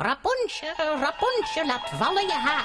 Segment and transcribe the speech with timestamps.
[0.00, 2.64] Rapunzel, Rapunzel, laat vallen je haar.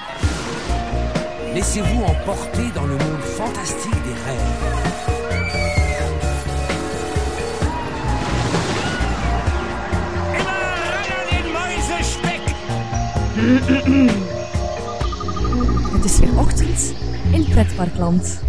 [1.53, 4.91] Laissez-vous emporter dans le monde fantastique des rêves.
[15.93, 16.93] Het is weer ochtend
[17.31, 18.41] in Pretparkland.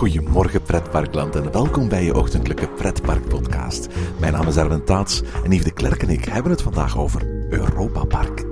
[0.00, 3.88] Goedemorgen pretparkland en welkom bij je ochtendelijke pretparkpodcast.
[4.20, 7.26] Mijn naam is Erwin Taats en Yves de Klerk en ik hebben het vandaag over
[7.50, 8.49] Europa Park.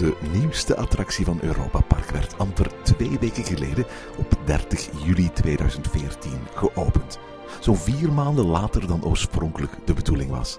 [0.00, 3.86] De nieuwste attractie van Europa Park werd amper twee weken geleden
[4.16, 7.18] op 30 juli 2014 geopend.
[7.60, 10.58] Zo'n vier maanden later dan oorspronkelijk de bedoeling was.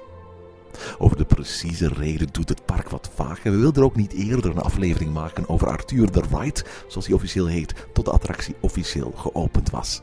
[0.97, 4.13] Over de precieze reden doet het park wat vaag en we wilden er ook niet
[4.13, 8.55] eerder een aflevering maken over Arthur the Ride, zoals hij officieel heet, tot de attractie
[8.59, 10.01] officieel geopend was.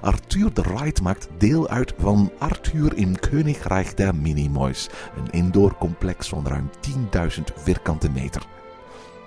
[0.00, 6.46] Arthur de Ride maakt deel uit van Arthur im Königreich der Minimoys, een indoorcomplex van
[6.46, 6.70] ruim
[7.38, 8.42] 10.000 vierkante meter.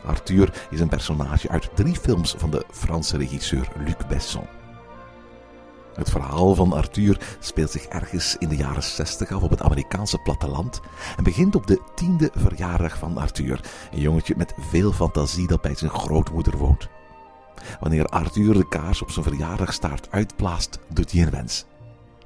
[0.06, 4.48] Arthur is een personage uit drie films van de Franse regisseur Luc Besson.
[5.94, 10.18] Het verhaal van Arthur speelt zich ergens in de jaren 60 af op het Amerikaanse
[10.18, 10.80] platteland
[11.18, 13.60] en begint op de tiende verjaardag van Arthur,
[13.92, 16.90] een jongetje met veel fantasie dat bij zijn grootmoeder woont.
[17.80, 21.66] Wanneer Arthur de kaars op zijn verjaardagstaart uitblaast, doet hij een wens.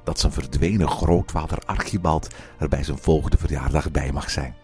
[0.04, 2.28] Dat zijn verdwenen grootvader Archibald
[2.60, 4.56] er bij zijn volgende verjaardag bij mag zijn.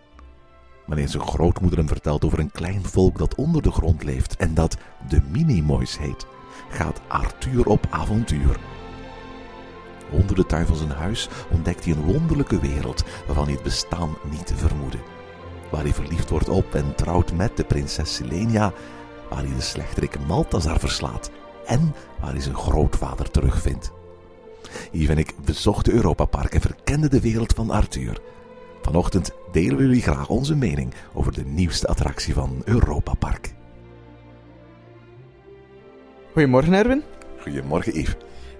[0.85, 4.53] Wanneer zijn grootmoeder hem vertelt over een klein volk dat onder de grond leeft en
[4.53, 6.25] dat de Minimoys heet,
[6.69, 8.59] gaat Arthur op avontuur.
[10.11, 14.17] Onder de tuin van zijn huis ontdekt hij een wonderlijke wereld waarvan hij het bestaan
[14.31, 15.01] niet te vermoeden.
[15.71, 18.73] Waar hij verliefd wordt op en trouwt met de prinses Silenia,
[19.29, 21.31] waar hij de slechterik Maltazar verslaat
[21.65, 23.91] en waar hij zijn grootvader terugvindt.
[24.91, 28.21] Yves en ik bezochten Europa Park en verkenden de wereld van Arthur.
[28.81, 33.53] Vanochtend delen we jullie graag onze mening over de nieuwste attractie van Europa Park.
[36.31, 37.03] Goedemorgen, Erwin.
[37.41, 38.15] Goedemorgen Yves.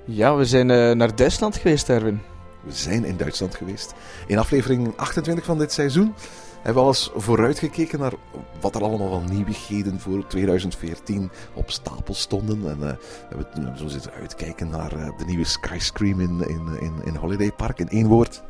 [0.05, 2.21] Ja, we zijn eh, naar Duitsland geweest, Erwin.
[2.63, 3.93] We zijn in Duitsland geweest.
[4.27, 6.13] In aflevering 28 van dit seizoen
[6.61, 8.13] hebben we al eens vooruitgekeken naar
[8.61, 12.69] wat er allemaal van nieuwigheden voor 2014 op stapel stonden.
[12.69, 12.91] En uh,
[13.29, 17.51] we hebben zo zitten uitkijken naar uh, de nieuwe Skyscream in, in, in, in Holiday
[17.51, 18.43] Park in één woord.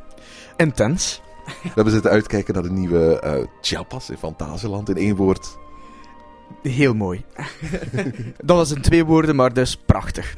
[0.56, 1.20] Intens.
[1.62, 5.58] We hebben zitten uitkijken naar de nieuwe uh, Chiapas in Fantasieland in één woord.
[6.62, 7.24] Heel mooi.
[8.44, 10.34] dat was in twee woorden, maar dus prachtig.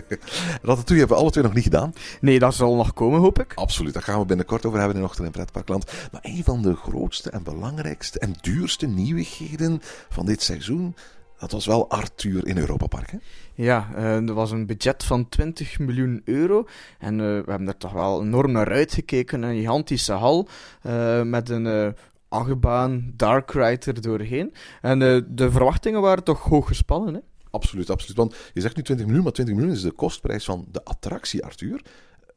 [0.62, 1.92] Ratatouille hebben we alle twee nog niet gedaan.
[2.20, 3.52] Nee, dat zal nog komen, hoop ik.
[3.54, 5.92] Absoluut, daar gaan we binnenkort over hebben in Ochtend in Pretparkland.
[6.12, 10.94] Maar een van de grootste en belangrijkste en duurste nieuwigheden van dit seizoen,
[11.40, 13.18] dat was wel Arthur in Europa Park, hè?
[13.54, 16.66] Ja, uh, er was een budget van 20 miljoen euro.
[16.98, 19.42] En uh, we hebben er toch wel enorm naar uitgekeken.
[19.42, 20.48] Een gigantische hal
[20.86, 21.94] uh, met een
[22.30, 24.52] achtbaan, Dark Rider doorheen.
[24.80, 27.20] En uh, de verwachtingen waren toch hoog gespannen, hè?
[27.50, 28.16] Absoluut, absoluut.
[28.16, 31.44] Want je zegt nu 20 miljoen, maar 20 miljoen is de kostprijs van de attractie
[31.44, 31.82] Arthur.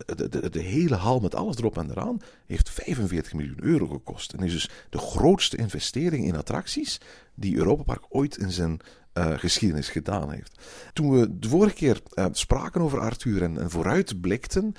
[0.05, 4.33] De, de, de, hele hal met alles erop en eraan heeft 45 miljoen euro gekost.
[4.33, 6.99] En is dus de grootste investering in attracties
[7.35, 8.79] die Europa Park ooit in zijn
[9.13, 10.59] uh, geschiedenis gedaan heeft.
[10.93, 14.73] Toen we de vorige keer spraken over Arthur en, en vooruitblikten,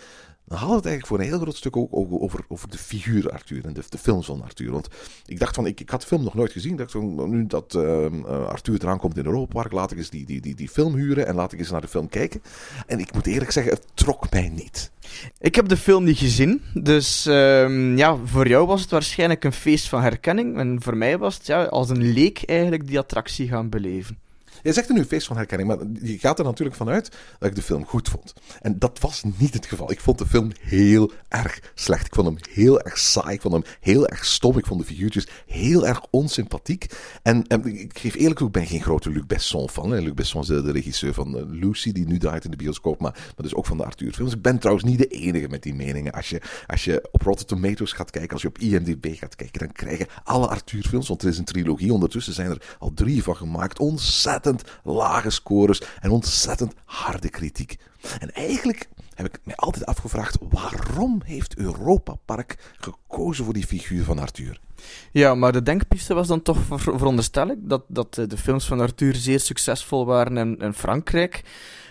[0.47, 3.65] dan we het eigenlijk voor een heel groot stuk ook over, over de figuur Arthur
[3.65, 4.71] en de, de films van Arthur.
[4.71, 4.89] Want
[5.27, 6.73] ik dacht van, ik, ik had de film nog nooit gezien.
[6.73, 10.27] Ik dacht van, nu dat uh, Arthur eraan komt in Europa laat ik eens die,
[10.27, 12.43] die, die, die film huren en laat ik eens naar de film kijken.
[12.87, 14.91] En ik moet eerlijk zeggen, het trok mij niet.
[15.41, 19.53] Ik heb de film niet gezien, dus uh, ja, voor jou was het waarschijnlijk een
[19.53, 20.59] feest van herkenning.
[20.59, 24.19] En voor mij was het ja, als een leek eigenlijk die attractie gaan beleven.
[24.65, 27.55] Je zegt er nu feest van herkenning, maar je gaat er natuurlijk vanuit dat ik
[27.55, 28.35] de film goed vond.
[28.61, 29.91] En dat was niet het geval.
[29.91, 32.07] Ik vond de film heel erg slecht.
[32.07, 33.35] Ik vond hem heel erg saai.
[33.35, 34.59] Ik vond hem heel erg stom.
[34.59, 36.87] Ik vond de figuurtjes heel erg onsympathiek.
[37.23, 39.95] En, en ik geef eerlijk toe, ik ben geen grote Luc Besson fan.
[39.95, 43.13] Luc Besson is de, regisseur van uh, Lucy, die nu draait in de bioscoop, maar,
[43.13, 44.33] maar dus ook van de Arthur films.
[44.35, 46.13] Ik ben trouwens niet de enige met die meningen.
[46.13, 49.59] Als je, als je op Rotten Tomatoes gaat kijken, als je op IMDb gaat kijken,
[49.59, 53.23] dan krijgen alle Arthur films, want er is een trilogie, ondertussen zijn er al drie
[53.23, 57.77] van gemaakt, ontzettend lage scores en ontzettend harde kritiek.
[58.19, 64.05] En eigenlijk heb ik mij altijd afgevraagd: waarom heeft Europa Park gekozen voor die figuur
[64.05, 64.61] van Arthur?
[65.13, 69.15] Ja, maar de denkpiste was dan toch, veronderstel ik, dat, dat de films van Arthur
[69.15, 71.43] zeer succesvol waren in, in Frankrijk.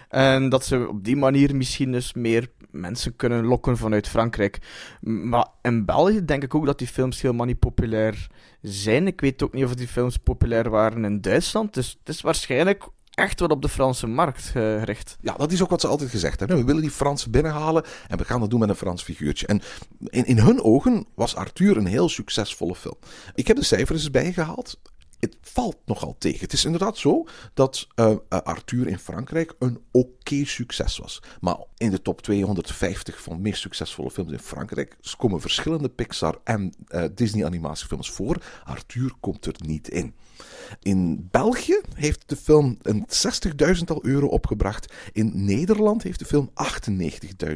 [0.09, 4.59] En dat ze op die manier misschien dus meer mensen kunnen lokken vanuit Frankrijk.
[5.01, 8.27] Maar in België denk ik ook dat die films helemaal niet populair
[8.61, 9.07] zijn.
[9.07, 11.73] Ik weet ook niet of die films populair waren in Duitsland.
[11.73, 15.17] Dus het is waarschijnlijk echt wat op de Franse markt gericht.
[15.21, 16.57] Ja, dat is ook wat ze altijd gezegd hebben.
[16.57, 19.47] We willen die Fransen binnenhalen en we gaan dat doen met een Frans figuurtje.
[19.47, 19.61] En
[20.07, 22.97] in, in hun ogen was Arthur een heel succesvolle film.
[23.35, 24.79] Ik heb de cijfers bijgehaald
[25.23, 26.39] het valt nogal tegen.
[26.39, 31.21] Het is inderdaad zo dat uh, Arthur in Frankrijk een oké succes was.
[31.39, 36.73] Maar in de top 250 van meest succesvolle films in Frankrijk komen verschillende Pixar en
[36.87, 38.43] uh, Disney animatiefilms voor.
[38.63, 40.15] Arthur komt er niet in.
[40.81, 43.07] In België heeft de film een
[43.77, 44.93] 60.000 euro opgebracht.
[45.11, 46.51] In Nederland heeft de film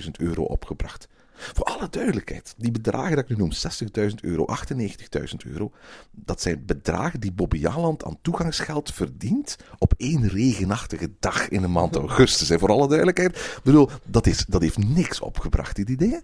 [0.03, 1.07] 98.000 euro opgebracht.
[1.37, 5.71] Voor alle duidelijkheid, die bedragen dat ik nu noem, 60.000 euro, 98.000 euro,
[6.11, 11.67] dat zijn bedragen die Bobby Jaland aan toegangsgeld verdient op één regenachtige dag in de
[11.67, 12.49] maand augustus.
[12.49, 16.21] En voor alle duidelijkheid, bedoel, dat, is, dat heeft niks opgebracht, die ideeën.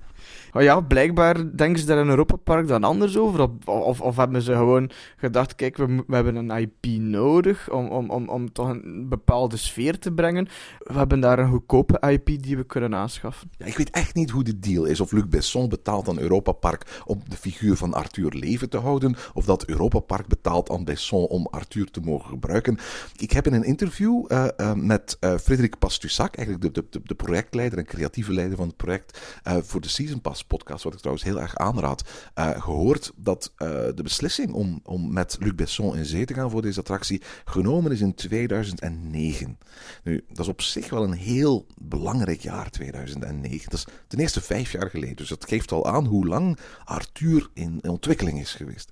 [0.61, 3.49] Ja, blijkbaar denken ze daar in Europa Park dan anders over.
[3.65, 8.09] Of, of, hebben ze gewoon gedacht, kijk, we, we, hebben een IP nodig om, om,
[8.09, 10.47] om, om toch een bepaalde sfeer te brengen.
[10.79, 13.49] We hebben daar een goedkope IP die we kunnen aanschaffen.
[13.57, 14.99] Ja, ik weet echt niet hoe de deal is.
[14.99, 19.15] Of Luc Besson betaalt aan Europa Park om de figuur van Arthur leven te houden.
[19.33, 22.77] Of dat Europa Park betaalt aan Besson om Arthur te mogen gebruiken.
[23.17, 27.15] Ik heb in een interview uh, uh, met uh, Frederik Pastussak, eigenlijk de, de, de,
[27.15, 31.25] projectleider en creatieve leider van het project, voor de Season Pass podcast, wat ik trouwens
[31.25, 36.05] heel erg aanraad, uh, gehoord dat uh, de beslissing om, om met Luc Besson in
[36.05, 39.57] zee te gaan voor deze attractie genomen is in 2009.
[40.03, 43.69] Nu, dat is op zich wel een heel belangrijk jaar, 2009.
[43.69, 47.49] Dat is ten eerste vijf jaar geleden, dus dat geeft al aan hoe lang Arthur
[47.53, 48.91] in ontwikkeling is geweest.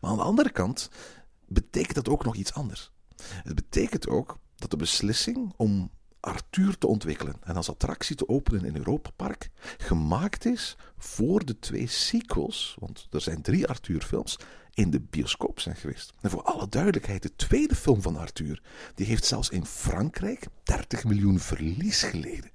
[0.00, 0.90] Maar aan de andere kant
[1.46, 2.90] betekent dat ook nog iets anders.
[3.22, 5.90] Het betekent ook dat de beslissing om
[6.28, 11.58] Arthur te ontwikkelen en als attractie te openen in Europa Park gemaakt is voor de
[11.58, 14.38] twee sequels, want er zijn drie Arthur-films,
[14.74, 16.12] in de bioscoop zijn geweest.
[16.20, 18.62] En voor alle duidelijkheid, de tweede film van Arthur,
[18.94, 22.50] die heeft zelfs in Frankrijk 30 miljoen verlies geleden.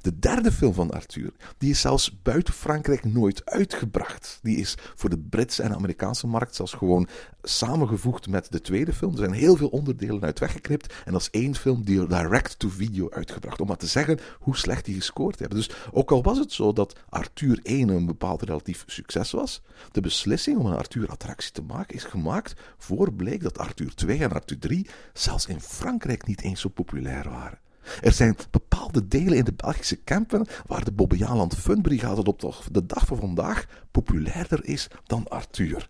[0.00, 4.38] De derde film van Arthur, die is zelfs buiten Frankrijk nooit uitgebracht.
[4.42, 7.08] Die is voor de Britse en Amerikaanse markt zelfs gewoon
[7.42, 9.12] samengevoegd met de tweede film.
[9.12, 13.60] Er zijn heel veel onderdelen uit weggeknipt en is één film die direct-to-video uitgebracht.
[13.60, 15.58] Om maar te zeggen hoe slecht die gescoord hebben.
[15.58, 20.00] Dus ook al was het zo dat Arthur 1 een bepaald relatief succes was, de
[20.00, 24.58] beslissing om een Arthur-attractie te maken is gemaakt voor bleek dat Arthur 2 en Arthur
[24.58, 27.58] 3 zelfs in Frankrijk niet eens zo populair waren.
[28.00, 33.06] Er zijn bepaalde delen in de Belgische kampen waar de Bobbejaanland Funbrigade op de dag
[33.06, 35.86] van vandaag populairder is dan Arthur.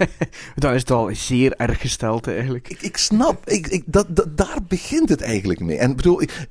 [0.54, 2.68] Dan is het al zeer erg gesteld eigenlijk.
[2.68, 5.78] Ik, ik snap, ik, ik, dat, dat, daar begint het eigenlijk mee.
[5.78, 6.46] En bedoel, ik,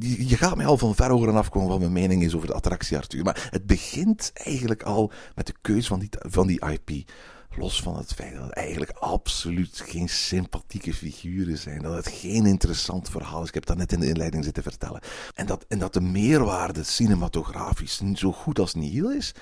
[0.00, 2.96] je gaat mij al van ver horen afkomen wat mijn mening is over de attractie
[2.96, 3.24] Arthur.
[3.24, 7.10] Maar het begint eigenlijk al met de keuze van die, van die IP.
[7.56, 11.82] Los van het feit dat het eigenlijk absoluut geen sympathieke figuren zijn.
[11.82, 13.48] Dat het geen interessant verhaal is.
[13.48, 15.00] Ik heb dat net in de inleiding zitten vertellen.
[15.34, 19.34] En dat, en dat de meerwaarde cinematografisch zo goed als nihil is.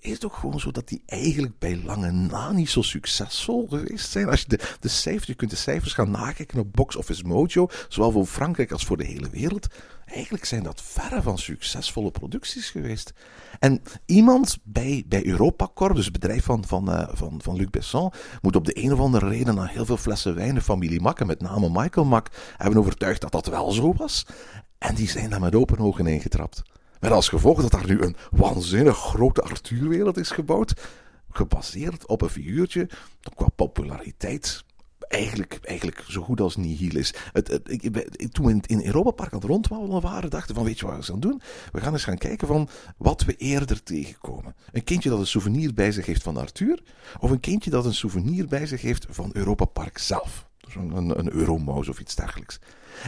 [0.00, 4.28] Is ook gewoon zo dat die eigenlijk bij lange na niet zo succesvol geweest zijn.
[4.28, 7.68] Als je de, de cijfers, je kunt de cijfers gaan nakijken op Box Office Mojo,
[7.88, 9.66] zowel voor Frankrijk als voor de hele wereld.
[10.04, 13.12] Eigenlijk zijn dat verre van succesvolle producties geweest.
[13.58, 18.12] En iemand bij, bij Europacorp, dus het bedrijf van, van, uh, van, van Luc Besson,
[18.42, 21.20] moet op de een of andere reden na heel veel flessen wijn de familie Mack,
[21.20, 24.26] en met name Michael Mack, hebben overtuigd dat dat wel zo was.
[24.78, 26.62] En die zijn daar met open ogen ingetrapt.
[27.00, 30.72] Met als gevolg dat daar nu een waanzinnig grote Arthurwereld is gebouwd,
[31.30, 32.88] gebaseerd op een figuurtje
[33.20, 34.64] dat qua populariteit
[34.98, 37.14] eigenlijk, eigenlijk zo goed als nihil is.
[37.32, 37.82] Het, ik,
[38.32, 41.02] toen we in, Europa Park aan het rondwandelen waren, dachten van weet je wat we
[41.02, 41.40] gaan doen?
[41.72, 44.54] We gaan eens gaan kijken van wat we eerder tegenkomen.
[44.72, 46.82] Een kindje dat een souvenir bij zich heeft van Arthur,
[47.20, 50.48] of een kindje dat een souvenir bij zich heeft van Europa Park zelf.
[50.58, 52.58] Dus een, een, of iets dergelijks.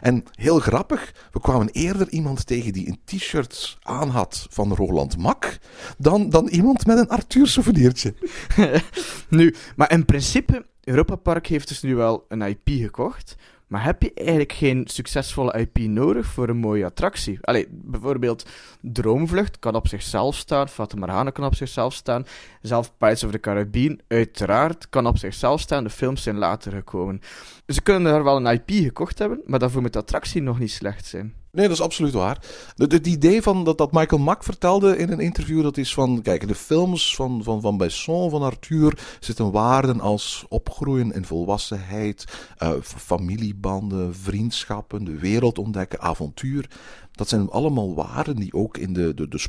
[0.01, 5.17] En heel grappig, we kwamen eerder iemand tegen die een t-shirt aan had van Roland
[5.17, 5.59] Mak,
[5.99, 8.15] dan, dan iemand met een Arthur souvenirtje.
[9.29, 13.37] nu, maar in principe Europa Park heeft dus nu wel een IP gekocht.
[13.73, 17.39] Maar heb je eigenlijk geen succesvolle IP nodig voor een mooie attractie?
[17.41, 18.47] Allee, bijvoorbeeld
[18.81, 22.27] Droomvlucht kan op zichzelf staan, Fata kan op zichzelf staan,
[22.63, 27.21] zelf Pirates of the Caribbean uiteraard kan op zichzelf staan, de films zijn later gekomen.
[27.67, 30.71] Ze kunnen daar wel een IP gekocht hebben, maar daarvoor moet de attractie nog niet
[30.71, 31.42] slecht zijn.
[31.57, 32.39] Nee, dat is absoluut waar.
[32.77, 36.49] Het idee van dat, dat Michael Mack vertelde in een interview, dat is van, kijk,
[36.49, 42.25] de films van, van, van Besson, van Arthur, zitten waarden als opgroeien in volwassenheid,
[42.63, 46.71] uh, familiebanden, vriendschappen, de wereld ontdekken, avontuur.
[47.13, 49.49] Dat zijn allemaal waren die ook in de, de, de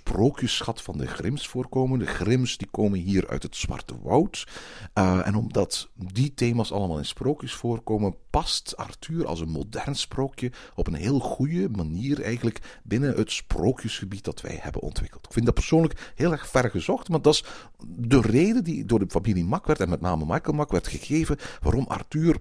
[0.75, 1.99] van de Grims voorkomen.
[1.99, 4.47] De Grims die komen hier uit het Zwarte Woud.
[4.93, 10.51] Uh, en omdat die thema's allemaal in sprookjes voorkomen, past Arthur als een modern sprookje
[10.75, 15.25] op een heel goede manier eigenlijk binnen het sprookjesgebied dat wij hebben ontwikkeld.
[15.25, 17.43] Ik vind dat persoonlijk heel erg ver gezocht, maar dat is
[17.87, 21.37] de reden die door de familie Mak werd, en met name Michael Mak, werd gegeven
[21.61, 22.37] waarom Arthur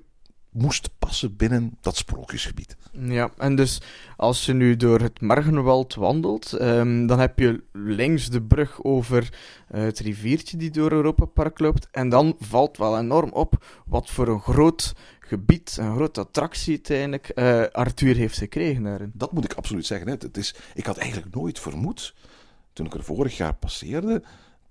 [0.52, 2.76] moest passen binnen dat sprookjesgebied.
[2.92, 3.80] Ja, en dus
[4.16, 9.34] als je nu door het Margenwald wandelt, um, dan heb je links de brug over
[9.74, 11.88] uh, het riviertje die door Europa Park loopt.
[11.90, 17.32] En dan valt wel enorm op wat voor een groot gebied, een grote attractie uiteindelijk,
[17.34, 19.10] uh, Arthur heeft gekregen daarin.
[19.14, 20.08] Dat moet ik absoluut zeggen.
[20.08, 20.14] Hè.
[20.18, 22.14] Het is, ik had eigenlijk nooit vermoed,
[22.72, 24.22] toen ik er vorig jaar passeerde,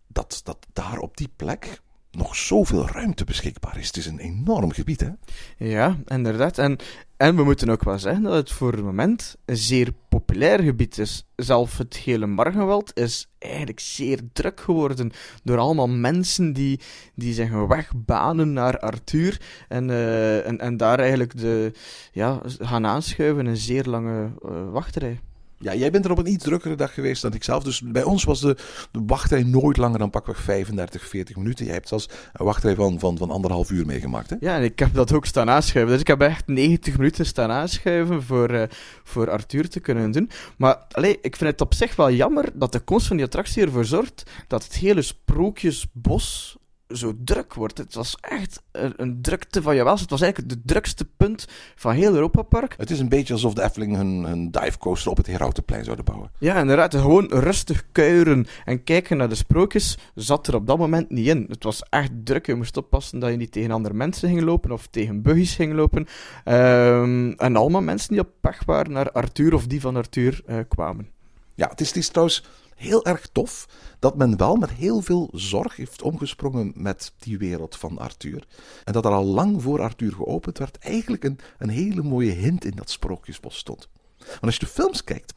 [0.07, 1.81] dat, dat daar op die plek
[2.11, 3.87] nog zoveel ruimte beschikbaar is.
[3.87, 5.09] Het is een enorm gebied, hè?
[5.57, 6.57] Ja, inderdaad.
[6.57, 6.77] En,
[7.17, 10.97] en we moeten ook wel zeggen dat het voor het moment een zeer populair gebied
[10.97, 11.25] is.
[11.35, 15.11] Zelf het hele Margenwald is eigenlijk zeer druk geworden
[15.43, 16.79] door allemaal mensen die,
[17.15, 21.71] die zich een weg banen naar Arthur en, uh, en, en daar eigenlijk de,
[22.11, 25.19] ja, gaan aanschuiven een zeer lange uh, wachtrij.
[25.61, 27.63] Ja, jij bent er op een iets drukkere dag geweest dan ik zelf.
[27.63, 28.57] Dus bij ons was de,
[28.91, 31.65] de wachtrij nooit langer dan pakweg 35, 40 minuten.
[31.65, 34.29] Jij hebt zelfs een wachtrij van, van, van anderhalf uur meegemaakt.
[34.29, 34.35] Hè?
[34.39, 35.93] Ja, en ik heb dat ook staan aanschuiven.
[35.93, 38.63] Dus ik heb echt 90 minuten staan aanschuiven voor, uh,
[39.03, 40.29] voor Arthur te kunnen doen.
[40.57, 43.63] Maar allee, ik vind het op zich wel jammer dat de komst van die attractie
[43.63, 46.57] ervoor zorgt dat het hele sprookjesbos
[46.93, 47.77] zo druk wordt.
[47.77, 49.97] Het was echt een, een drukte van jawel.
[49.97, 52.73] Het was eigenlijk het drukste punt van heel Europa Park.
[52.77, 56.31] Het is een beetje alsof de Efteling hun, hun divecoaster op het Herautenplein zouden bouwen.
[56.39, 56.95] Ja, inderdaad.
[56.95, 61.45] Gewoon rustig kuieren en kijken naar de sprookjes zat er op dat moment niet in.
[61.49, 62.45] Het was echt druk.
[62.45, 65.73] Je moest oppassen dat je niet tegen andere mensen ging lopen of tegen buggies ging
[65.73, 66.07] lopen.
[66.45, 70.57] Um, en allemaal mensen die op pech waren naar Arthur of die van Arthur uh,
[70.67, 71.09] kwamen.
[71.55, 72.43] Ja, het is, het is trouwens
[72.81, 73.67] heel erg tof
[73.99, 78.47] dat men wel met heel veel zorg heeft omgesprongen met die wereld van Arthur.
[78.83, 82.65] En dat er al lang voor Arthur geopend werd, eigenlijk een, een hele mooie hint
[82.65, 83.89] in dat sprookjesbos stond.
[84.17, 85.33] Want als je de films kijkt,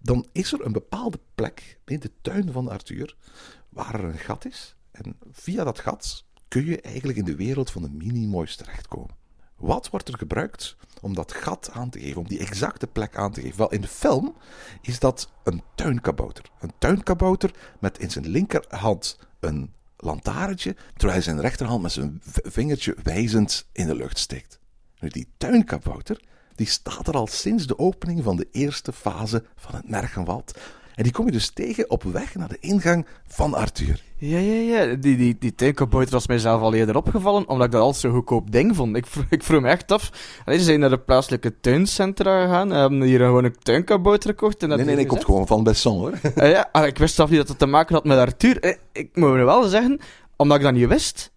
[0.00, 3.16] dan is er een bepaalde plek in de tuin van Arthur
[3.68, 4.76] waar er een gat is.
[4.90, 9.16] En via dat gat kun je eigenlijk in de wereld van de mini-moois terechtkomen.
[9.56, 13.32] Wat wordt er gebruikt om dat gat aan te geven, om die exacte plek aan
[13.32, 13.58] te geven?
[13.58, 14.34] Wel, in de film
[14.80, 16.44] is dat een tuinkabouter.
[16.60, 22.96] Een tuinkabouter met in zijn linkerhand een lantaarntje, terwijl hij zijn rechterhand met zijn vingertje
[23.02, 24.60] wijzend in de lucht steekt.
[24.98, 26.22] Nu, die tuinkabouter,
[26.54, 30.58] die staat er al sinds de opening van de eerste fase van het Mergenwald.
[30.98, 34.02] En die kom je dus tegen op weg naar de ingang van Arthur.
[34.16, 34.94] Ja, ja, ja.
[34.94, 35.74] Die, die, die
[36.10, 38.96] was mijzelf al eerder opgevallen, omdat ik dat al zo'n goedkoop ding vond.
[38.96, 40.10] Ik, ik vroeg me echt af.
[40.46, 44.62] Ze zijn naar de plaatselijke tuincentra gegaan en hebben hier gewoon een tuinkabouter gekocht.
[44.62, 46.12] En dat nee, nee, nee, komt gewoon van Besson, hoor.
[46.36, 48.64] Uh, ja, ah, ik wist zelf niet dat het te maken had met Arthur.
[48.64, 50.00] Uh, ik moet wel zeggen,
[50.36, 51.32] omdat ik dat niet wist,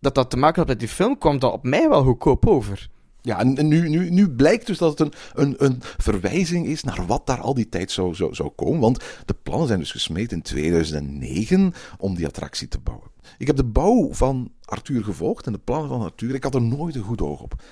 [0.00, 2.88] dat dat te maken had met die film, kwam dat op mij wel goedkoop over.
[3.24, 7.06] Ja, en nu, nu, nu blijkt dus dat het een, een, een verwijzing is naar
[7.06, 8.80] wat daar al die tijd zou, zou, zou komen.
[8.80, 13.10] Want de plannen zijn dus gesmeed in 2009 om die attractie te bouwen.
[13.38, 16.34] Ik heb de bouw van Arthur gevolgd en de plannen van Arthur.
[16.34, 17.62] Ik had er nooit een goed oog op.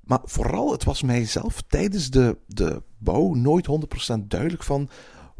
[0.00, 3.68] Maar vooral, het was mijzelf tijdens de, de bouw nooit
[4.14, 4.88] 100% duidelijk van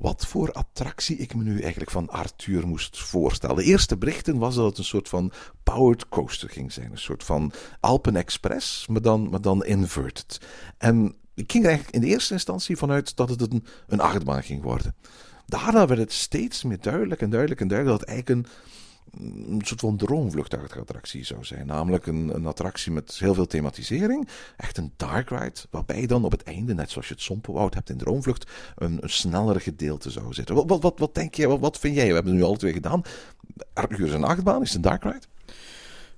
[0.00, 3.56] wat voor attractie ik me nu eigenlijk van Arthur moest voorstellen.
[3.56, 6.90] De eerste berichten was dat het een soort van powered coaster ging zijn.
[6.90, 10.40] Een soort van Alpen Express, maar dan, maar dan inverted.
[10.78, 14.42] En ik ging er eigenlijk in de eerste instantie vanuit dat het een, een achtbaan
[14.42, 14.94] ging worden.
[15.46, 18.52] Daarna werd het steeds meer duidelijk en duidelijk en duidelijk dat het eigenlijk een
[19.18, 21.66] een soort van droomvluchtachtige zou zijn.
[21.66, 24.28] Namelijk een, een attractie met heel veel thematisering.
[24.56, 27.90] Echt een dark ride, waarbij dan op het einde, net zoals je het Sompenwoud hebt
[27.90, 30.54] in Droomvlucht, een, een snellere gedeelte zou zitten.
[30.66, 32.06] Wat, wat, wat, denk jij, wat, vind jij?
[32.06, 33.02] We hebben het nu al twee gedaan.
[33.72, 35.26] Arthur is een achtbaan, is het een dark ride?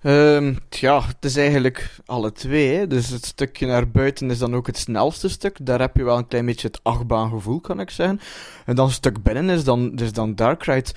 [0.04, 2.86] Um, ja, het is eigenlijk alle twee.
[2.86, 5.56] Dus het stukje naar buiten is dan ook het snelste stuk.
[5.62, 8.20] Daar heb je wel een klein beetje het achtbaangevoel, kan ik zeggen.
[8.64, 10.90] En dan het stuk binnen is dan, is dan Dark Ride.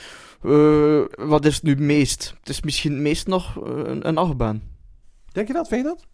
[0.45, 2.33] Uh, wat is het nu meest?
[2.39, 4.61] Het is misschien meest nog een, een achtbaan.
[5.31, 5.67] Denk je dat?
[5.67, 6.05] Vind je dat?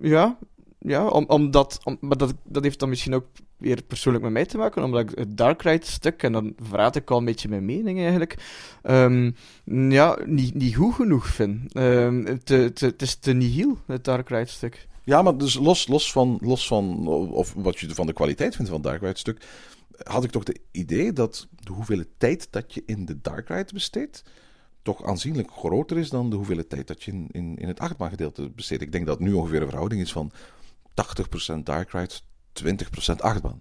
[0.00, 0.38] Ja,
[0.78, 4.46] ja om, omdat, om, maar dat, dat heeft dan misschien ook weer persoonlijk met mij
[4.46, 7.48] te maken, omdat ik het Dark Ride stuk, en dan verraad ik al een beetje
[7.48, 8.36] mijn mening eigenlijk,
[8.82, 11.76] um, ja, niet, niet goed genoeg vind.
[11.76, 14.86] Um, het, het, het is te nihil, het Dark Ride stuk.
[15.04, 18.70] Ja, maar dus los, los, van, los van of wat je van de kwaliteit vindt
[18.70, 19.44] van het Dark Ride stuk,
[20.02, 23.72] had ik toch het idee dat de hoeveelheid tijd dat je in de Dark Ride
[23.72, 24.22] besteedt,
[24.82, 28.50] toch aanzienlijk groter is dan de hoeveelheid tijd dat je in, in, in het achtbaangedeelte
[28.50, 28.82] besteedt.
[28.82, 30.32] Ik denk dat nu ongeveer een verhouding is van
[31.52, 32.14] 80% Dark Ride,
[33.12, 33.60] 20% achtbaan.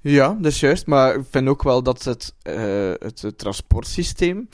[0.00, 0.86] Ja, dat is juist.
[0.86, 4.48] Maar ik vind ook wel dat het, uh, het, het transportsysteem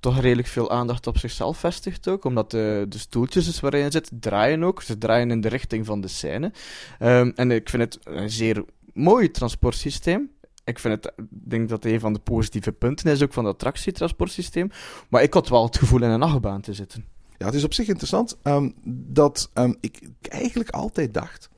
[0.00, 2.24] toch redelijk veel aandacht op zichzelf vestigt ook.
[2.24, 4.82] Omdat de, de stoeltjes dus waarin je zit, draaien ook.
[4.82, 6.52] Ze draaien in de richting van de scène.
[7.00, 10.30] Um, en ik vind het een zeer mooi transportsysteem.
[10.64, 14.70] Ik vind het, denk dat een van de positieve punten is ook van het attractietransportsysteem.
[15.08, 17.04] Maar ik had wel het gevoel in een achtbaan te zitten.
[17.38, 21.48] Ja, het is op zich interessant um, dat um, ik eigenlijk altijd dacht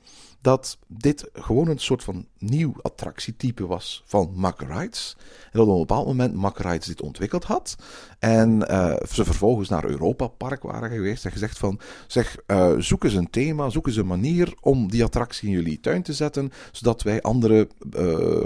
[0.41, 5.15] dat dit gewoon een soort van nieuw attractietype was van Mack Rides.
[5.51, 7.75] En dat op een bepaald moment Mack Rides dit ontwikkeld had.
[8.19, 13.03] En uh, ze vervolgens naar Europa Park waren geweest en gezegd van, zeg, uh, zoek
[13.03, 16.51] eens een thema, zoek eens een manier om die attractie in jullie tuin te zetten,
[16.71, 18.01] zodat wij andere uh,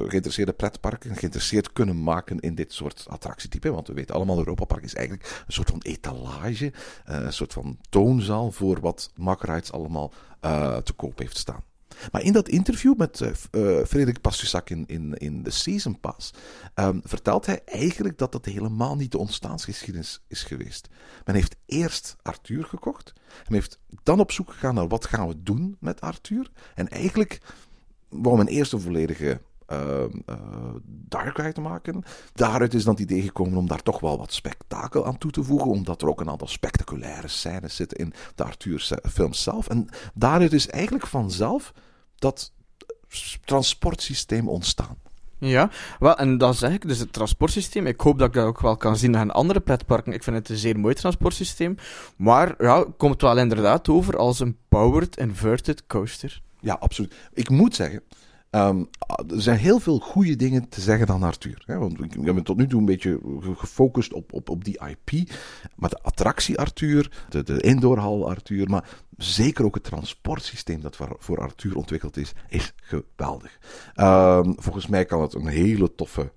[0.10, 3.72] geïnteresseerde pretparken geïnteresseerd kunnen maken in dit soort attractietype.
[3.72, 6.74] Want we weten allemaal, Europa Park is eigenlijk een soort van etalage,
[7.06, 10.12] een soort van toonzaal voor wat Mack Rides allemaal
[10.84, 11.64] te koop heeft staan.
[12.12, 16.34] Maar in dat interview met uh, Frederik Passusak in, in, in de Season Pass
[16.76, 20.90] um, vertelt hij eigenlijk dat dat helemaal niet de ontstaansgeschiedenis is geweest.
[21.26, 23.14] Men heeft eerst Arthur gekocht.
[23.44, 26.52] Men heeft dan op zoek gegaan naar wat gaan we doen met Arthur.
[26.76, 27.42] En eigenlijk
[28.10, 29.42] wou men eerst een volledige
[29.72, 30.04] uh,
[30.86, 32.04] dark ride te maken.
[32.34, 35.44] Daaruit is dan het idee gekomen om daar toch wel wat spektakel aan toe te
[35.44, 39.68] voegen, omdat er ook een aantal spectaculaire scènes zitten in de Arthur film zelf.
[39.68, 41.74] En daaruit is eigenlijk vanzelf
[42.22, 42.52] dat
[43.46, 44.98] transportsysteem ontstaan.
[45.38, 47.88] Ja, wel, en dat zeg ik, dus het transportsysteem.
[47.88, 50.14] Ik hoop dat ik dat ook wel kan zien aan andere pretparken.
[50.14, 51.76] Ik vind het een zeer mooi transportsysteem.
[52.16, 56.42] Maar ja, komt wel inderdaad over als een powered inverted coaster.
[56.60, 57.14] Ja, absoluut.
[57.34, 58.04] Ik moet zeggen,
[58.52, 58.90] Um,
[59.28, 61.64] er zijn heel veel goede dingen te zeggen dan Arthur.
[61.66, 61.78] Hè?
[61.78, 63.20] Want ik heb me tot nu toe een beetje
[63.56, 65.30] gefocust op, op, op die IP.
[65.76, 71.42] Maar de attractie Arthur, de, de indoorhal Arthur, maar zeker ook het transportsysteem dat voor
[71.42, 73.60] Arthur ontwikkeld is, is geweldig.
[73.96, 76.32] Um, volgens mij kan het een hele toffe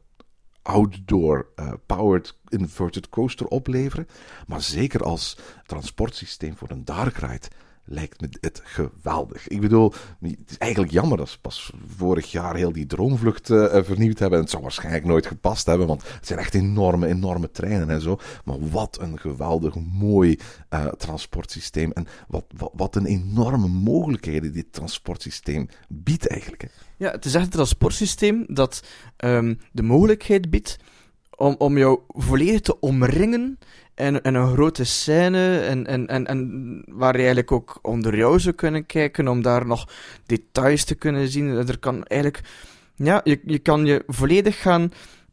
[0.63, 4.09] outdoor uh, powered inverted coaster opleveren.
[4.47, 7.49] Maar zeker als transportsysteem voor een dark ride
[7.85, 9.49] lijkt me het geweldig.
[9.49, 13.65] Ik bedoel, het is eigenlijk jammer dat ze pas vorig jaar heel die droomvlucht uh,
[13.83, 14.39] vernieuwd hebben.
[14.39, 18.01] En het zou waarschijnlijk nooit gepast hebben, want het zijn echt enorme, enorme treinen en
[18.01, 18.19] zo.
[18.45, 20.39] Maar wat een geweldig mooi
[20.71, 21.93] uh, transportsysteem.
[21.93, 26.63] En wat, wat, wat, een enorme mogelijkheden dit transportsysteem biedt eigenlijk.
[26.63, 26.69] Hè.
[26.97, 28.83] Ja, het is echt een transportsysteem dat
[29.25, 30.79] um, de mogelijkheid biedt
[31.37, 33.59] om, om jou volledig te omringen
[33.95, 38.41] en, en een grote scène en, en, en, en waar je eigenlijk ook onder jou
[38.41, 39.89] zou kunnen kijken om daar nog
[40.27, 41.49] details te kunnen zien.
[41.49, 42.49] Er kan eigenlijk,
[42.95, 44.93] ja, je, je kan je volledig gaan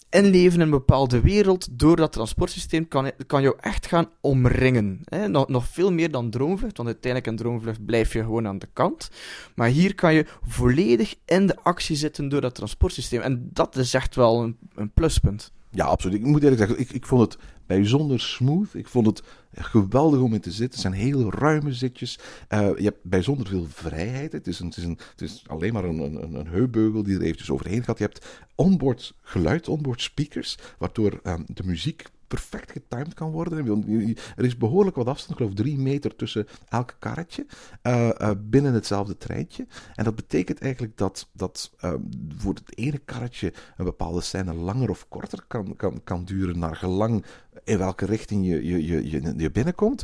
[0.10, 5.02] inleven in een bepaalde wereld door dat transportsysteem kan, kan jou echt gaan omringen.
[5.04, 5.28] Hè?
[5.28, 8.69] Nog, nog veel meer dan droomvlucht, want uiteindelijk in droomvlucht blijf je gewoon aan de
[8.74, 9.10] kant.
[9.56, 13.21] Maar hier kan je volledig in de actie zitten door dat transportsysteem.
[13.21, 15.52] En dat is echt wel een, een pluspunt.
[15.69, 16.19] Ja, absoluut.
[16.19, 17.41] Ik moet eerlijk zeggen, ik, ik vond het
[17.75, 18.73] bijzonder smooth.
[18.73, 20.81] Ik vond het geweldig om in te zitten.
[20.81, 22.19] Het zijn hele ruime zitjes.
[22.49, 24.31] Uh, je hebt bijzonder veel vrijheid.
[24.31, 26.71] Het is, een, het is, een, het is alleen maar een, een, een
[27.03, 27.97] die er eventjes overheen gaat.
[27.97, 33.88] Je hebt onboard geluid, onboard speakers, waardoor um, de muziek perfect getimed kan worden.
[34.36, 37.46] Er is behoorlijk wat afstand, ik geloof drie meter tussen elk karretje
[37.84, 39.67] uh, uh, binnen hetzelfde treintje.
[39.96, 41.94] En dat betekent eigenlijk dat, dat uh,
[42.38, 46.76] voor het ene karretje een bepaalde scène langer of korter kan, kan, kan duren, naar
[46.76, 47.26] gelang
[47.63, 50.04] in welke richting je, je, je, je binnenkomt.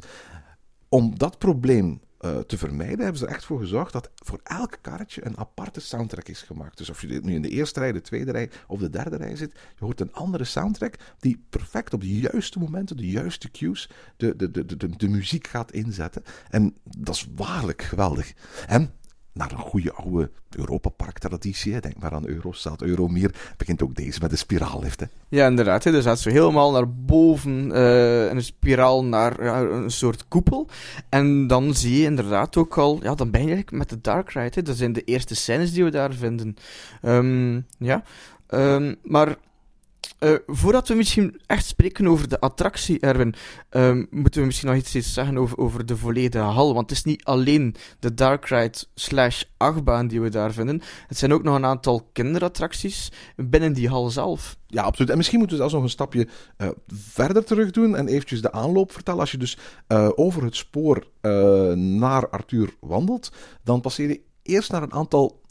[0.89, 4.77] Om dat probleem uh, te vermijden, hebben ze er echt voor gezorgd dat voor elk
[4.81, 6.77] karretje een aparte soundtrack is gemaakt.
[6.77, 9.35] Dus of je nu in de eerste rij, de tweede rij of de derde rij
[9.35, 13.89] zit, je hoort een andere soundtrack die perfect op de juiste momenten, de juiste cues,
[14.17, 16.23] de, de, de, de, de muziek gaat inzetten.
[16.49, 18.33] En dat is waarlijk geweldig.
[18.67, 18.91] En
[19.37, 21.79] naar een goede oude Europa Park traditie.
[21.79, 23.35] Denk maar aan Eurostad, Euromeer.
[23.57, 25.05] Begint ook deze met de spiraallift.
[25.29, 25.83] Ja, inderdaad.
[25.83, 25.91] Hè.
[25.91, 30.67] Dus gaat zo helemaal naar boven uh, een spiraal naar een soort koepel.
[31.09, 34.29] En dan zie je inderdaad ook al, ja, dan ben je eigenlijk met de Dark
[34.31, 34.61] Ride.
[34.61, 36.55] Dat zijn de eerste scènes die we daar vinden.
[37.01, 38.03] Um, ja.
[38.49, 39.35] Um, maar
[40.19, 43.33] uh, voordat we misschien echt spreken over de attractie, Erwin,
[43.71, 46.73] uh, moeten we misschien nog iets zeggen over, over de volledige hal.
[46.73, 50.81] Want het is niet alleen de Dark Ride slash achtbaan die we daar vinden.
[51.07, 54.57] Het zijn ook nog een aantal kinderattracties binnen die hal zelf.
[54.67, 55.11] Ja, absoluut.
[55.11, 58.51] En misschien moeten we zelfs nog een stapje uh, verder terug doen en eventjes de
[58.51, 59.19] aanloop vertellen.
[59.19, 59.57] Als je dus
[59.87, 61.07] uh, over het spoor
[61.75, 63.31] naar Arthur wandelt,
[63.63, 65.41] dan passeer je eerst naar een aantal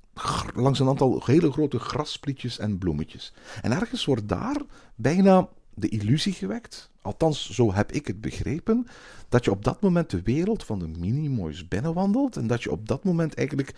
[0.54, 3.32] langs een aantal hele grote grassprietjes en bloemetjes.
[3.62, 4.62] En ergens wordt daar
[4.94, 8.86] bijna de illusie gewekt, althans zo heb ik het begrepen,
[9.28, 12.88] dat je op dat moment de wereld van de Minimoys binnenwandelt en dat je op
[12.88, 13.74] dat moment eigenlijk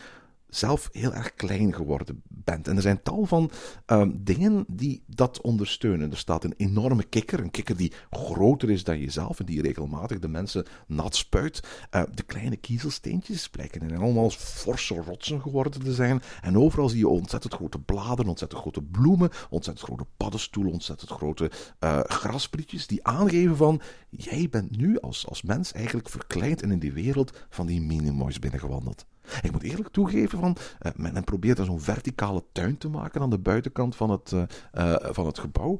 [0.49, 2.69] zelf heel erg klein geworden bent.
[2.69, 3.51] En er zijn tal van
[3.87, 6.11] ehm, dingen die dat ondersteunen.
[6.11, 10.19] Er staat een enorme kikker, een kikker die groter is dan jezelf en die regelmatig
[10.19, 11.61] de mensen nat spuit.
[11.91, 16.23] Uh, de kleine kiezelsteentjes blijken allemaal forse rotsen geworden te zijn.
[16.43, 21.51] En overal zie je ontzettend grote bladeren, ontzettend grote bloemen, ontzettend grote paddenstoelen, ontzettend grote
[21.81, 26.79] uh, grasprietjes die aangeven van jij bent nu als, als mens eigenlijk verkleind en in
[26.79, 29.07] die wereld van die minimoys binnengewandeld.
[29.43, 33.38] Ik moet eerlijk toegeven, van, uh, men probeert zo'n verticale tuin te maken aan de
[33.38, 34.43] buitenkant van het, uh,
[34.75, 35.79] uh, van het gebouw.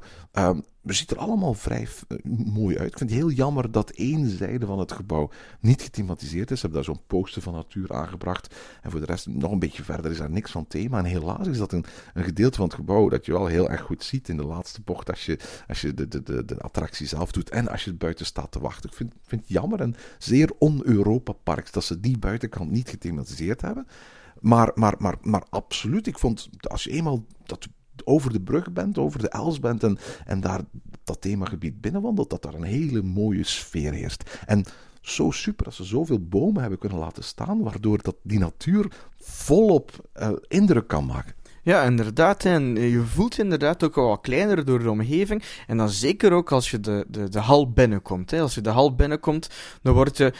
[0.85, 1.87] Het ziet er allemaal vrij
[2.45, 2.91] mooi uit.
[2.91, 6.59] Ik vind het heel jammer dat één zijde van het gebouw niet gethematiseerd is.
[6.59, 8.55] Ze hebben daar zo'n poster van natuur aangebracht.
[8.81, 10.97] En voor de rest, nog een beetje verder, is daar niks van thema.
[10.97, 13.81] En helaas is dat een, een gedeelte van het gebouw dat je wel heel erg
[13.81, 17.07] goed ziet in de laatste bocht als je, als je de, de, de, de attractie
[17.07, 18.89] zelf doet en als je buiten staat te wachten.
[18.89, 23.87] Ik vind, vind het jammer en zeer on-Europa-parks dat ze die buitenkant niet gethematiseerd hebben.
[24.39, 27.67] Maar, maar, maar, maar absoluut, ik vond, als je eenmaal dat
[28.05, 29.83] over de brug bent, over de Els bent
[30.25, 30.61] en, daar
[31.03, 34.39] dat themagebied binnenwandelt, dat daar een hele mooie sfeer heerst.
[34.45, 34.63] En
[35.01, 40.09] zo super dat ze zoveel bomen hebben kunnen laten staan, waardoor dat die natuur volop
[40.21, 41.33] uh, indruk kan maken.
[41.63, 42.45] Ja, inderdaad.
[42.45, 45.43] En je voelt je inderdaad ook wel kleiner door de omgeving.
[45.67, 48.31] En dan zeker ook als je de, de, de hal binnenkomt.
[48.31, 48.41] Hè.
[48.41, 49.49] Als je de hal binnenkomt,
[49.81, 50.33] dan word je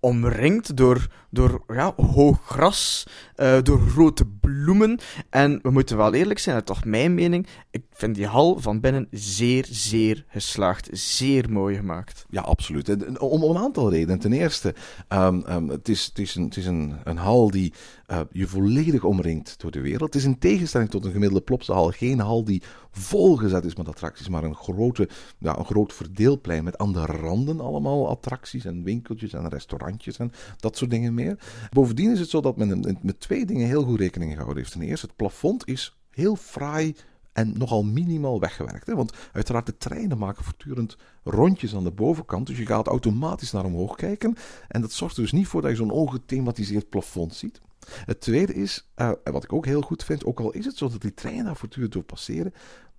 [0.00, 4.98] omringd door, door ja, hoog gras, uh, door grote bloemen.
[5.30, 7.46] En we moeten wel eerlijk zijn, dat is toch mijn mening.
[7.70, 10.88] Ik vind die hal van binnen zeer, zeer geslaagd.
[10.92, 12.24] Zeer mooi gemaakt.
[12.30, 13.18] Ja, absoluut.
[13.18, 14.18] Om, om een aantal redenen.
[14.18, 14.74] Ten eerste,
[15.08, 17.72] um, um, het is, het is, een, het is een, een hal die
[18.10, 20.14] uh, je volledig omringt door de wereld.
[20.14, 24.28] Het is in tegenstelling tot een gemiddelde plopsehal geen hal die volgezet is met attracties,
[24.28, 25.08] maar een, grote,
[25.40, 30.76] een groot verdeelplein met aan de randen allemaal attracties en winkeltjes en restaurantjes en dat
[30.76, 31.25] soort dingen meer.
[31.70, 34.72] Bovendien is het zo dat men met twee dingen heel goed rekening gehouden heeft.
[34.72, 36.94] Ten eerste, het plafond is heel fraai
[37.36, 38.86] en nogal minimaal weggewerkt.
[38.86, 38.94] Hè?
[38.94, 43.64] Want uiteraard de treinen maken voortdurend rondjes aan de bovenkant, dus je gaat automatisch naar
[43.64, 44.36] omhoog kijken.
[44.68, 47.60] En dat zorgt er dus niet voor dat je zo'n ongethematiseerd plafond ziet.
[48.04, 50.88] Het tweede is, uh, wat ik ook heel goed vind, ook al is het zo
[50.88, 52.52] dat die treinen daar voortdurend door passeren,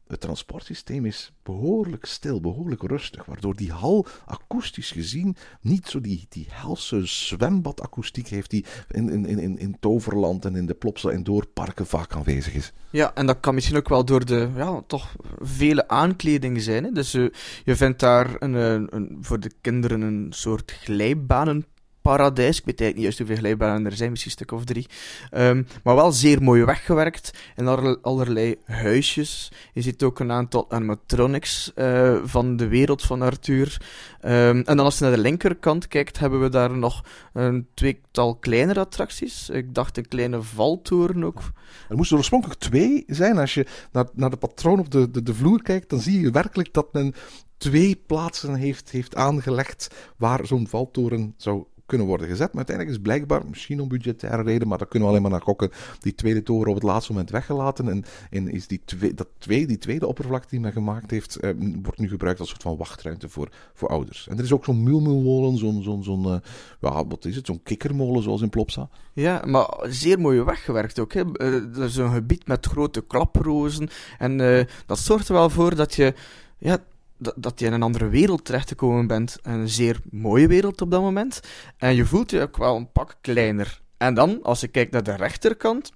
[0.07, 6.25] het transportsysteem is behoorlijk stil, behoorlijk rustig, waardoor die hal akoestisch gezien niet zo die,
[6.29, 11.23] die helse zwembadakoestiek heeft die in, in, in, in Toverland en in de Plopsa en
[11.23, 12.73] Doorparken vaak aanwezig is.
[12.89, 16.83] Ja, en dat kan misschien ook wel door de ja, toch vele aankledingen zijn.
[16.83, 16.91] Hè?
[16.91, 17.29] Dus uh,
[17.63, 21.65] je vindt daar een, een, een, voor de kinderen een soort glijbanen
[22.07, 22.59] paradijs.
[22.59, 24.87] Ik weet eigenlijk niet juist hoeveel glijbanen er zijn, misschien een stuk of drie.
[25.31, 27.31] Um, maar wel zeer mooi weggewerkt.
[27.55, 29.51] En allerlei huisjes.
[29.73, 33.81] Je ziet ook een aantal animatronics uh, van de wereld van Arthur.
[34.21, 38.35] Um, en dan als je naar de linkerkant kijkt, hebben we daar nog een tweetal
[38.35, 39.49] kleinere attracties.
[39.49, 41.41] Ik dacht een kleine valtoren ook.
[41.89, 43.37] Er moesten oorspronkelijk twee zijn.
[43.37, 46.31] Als je naar, naar de patroon op de, de, de vloer kijkt, dan zie je
[46.31, 47.13] werkelijk dat men
[47.57, 52.47] twee plaatsen heeft, heeft aangelegd waar zo'n valtoren zou kunnen worden gezet.
[52.47, 55.47] Maar uiteindelijk is blijkbaar, misschien om budgettaire reden, maar daar kunnen we alleen maar naar
[55.47, 57.89] gokken, die tweede toren op het laatste moment weggelaten.
[57.89, 61.51] En, en is die, twee, dat twee, die tweede oppervlakte die men gemaakt heeft, eh,
[61.81, 64.27] wordt nu gebruikt als soort van wachtruimte voor, voor ouders.
[64.27, 66.41] En er is ook zo'n mulmulmolen, zo'n, zo'n, zo'n
[66.79, 68.89] ja, wat is het, zo'n kikkermolen zoals in Plopsa.
[69.13, 71.13] Ja, maar zeer mooi weggewerkt ook.
[71.13, 71.23] Hè.
[71.33, 73.89] Uh, is een gebied met grote klaprozen.
[74.17, 76.13] En uh, dat zorgt er wel voor dat je
[76.57, 76.77] ja,
[77.17, 79.37] dat, dat je in een andere wereld terechtgekomen bent.
[79.41, 81.39] Een zeer mooie wereld op dat moment.
[81.77, 83.81] En je voelt je ook wel een pak kleiner.
[83.97, 85.91] En dan, als je kijkt naar de rechterkant,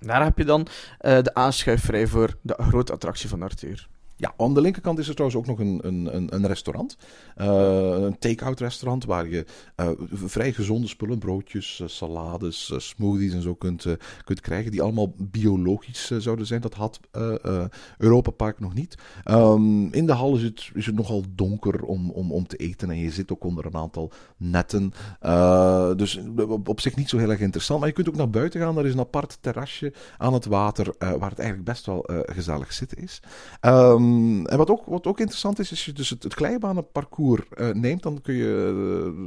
[0.00, 3.88] daar heb je dan uh, de aanschuifvrij voor de grote attractie van Arthur.
[4.18, 6.96] Ja, aan de linkerkant is er trouwens ook nog een, een, een restaurant.
[7.36, 7.46] Uh,
[7.88, 9.44] een take-out restaurant waar je
[9.76, 13.86] uh, vrij gezonde spullen, broodjes, uh, salades, smoothies en zo kunt,
[14.24, 14.70] kunt krijgen.
[14.70, 16.60] Die allemaal biologisch zouden zijn.
[16.60, 17.00] Dat had
[17.98, 18.98] Europa Park nog niet.
[19.24, 22.90] Um, in de hal is het, is het nogal donker om, om, om te eten.
[22.90, 24.92] En je zit ook onder een aantal netten.
[25.96, 26.20] dus
[26.64, 27.80] op, zich niet zo heel erg interessant.
[27.80, 28.74] Maar je kunt ook naar buiten gaan.
[28.74, 30.94] Daar is een apart terrasje aan het water.
[30.98, 33.20] waar het eigenlijk best wel gezellig zitten is.
[33.60, 37.42] Um, Um, en wat ook, wat ook interessant is, als je dus het, het glijbanenparcours
[37.54, 38.72] uh, neemt, dan kun je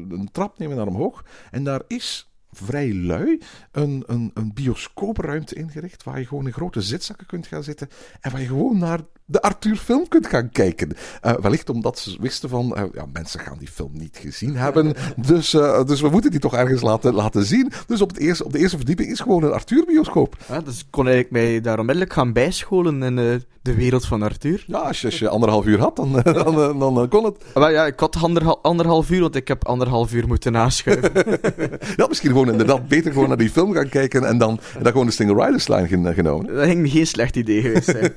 [0.09, 1.25] uh, een trap nemen naar omhoog.
[1.51, 6.81] En daar is vrij lui een, een, een bioscoopruimte ingericht, waar je gewoon in grote
[6.81, 7.87] zitzakken kunt gaan zitten
[8.19, 10.91] en waar je gewoon naar de Arthur-film kunt gaan kijken.
[11.25, 14.93] Uh, wellicht omdat ze wisten van, uh, ja, mensen gaan die film niet gezien hebben.
[15.15, 17.71] Dus, uh, dus we moeten die toch ergens laten, laten zien.
[17.87, 20.37] Dus op, het eerste, op de eerste verdieping is gewoon een Arthur-bioscoop.
[20.47, 24.63] Ja, dus ik kon eigenlijk mij daar onmiddellijk gaan bijscholen in de wereld van Arthur.
[24.67, 27.35] Ja, als je, als je anderhalf uur had, dan, dan, dan, kon het.
[27.53, 31.11] Maar ja, ik had anderhalf, anderhalf uur, want ik heb anderhalf uur moeten naschuiven.
[31.97, 34.91] ja, misschien gewoon inderdaad beter gewoon naar die film gaan kijken en dan, en dan
[34.91, 36.55] gewoon de Single Riders line genomen.
[36.55, 38.13] Dat ging geen slecht idee geweest zijn.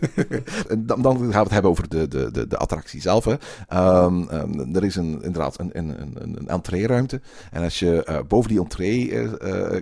[1.03, 3.25] Dan, gaan we het hebben over de, de, de, de attractie zelf.
[3.25, 3.37] Hè.
[4.05, 7.21] Um, um, er is een, inderdaad een, een, een, een entreeruimte.
[7.51, 9.33] En als je uh, boven die entree uh,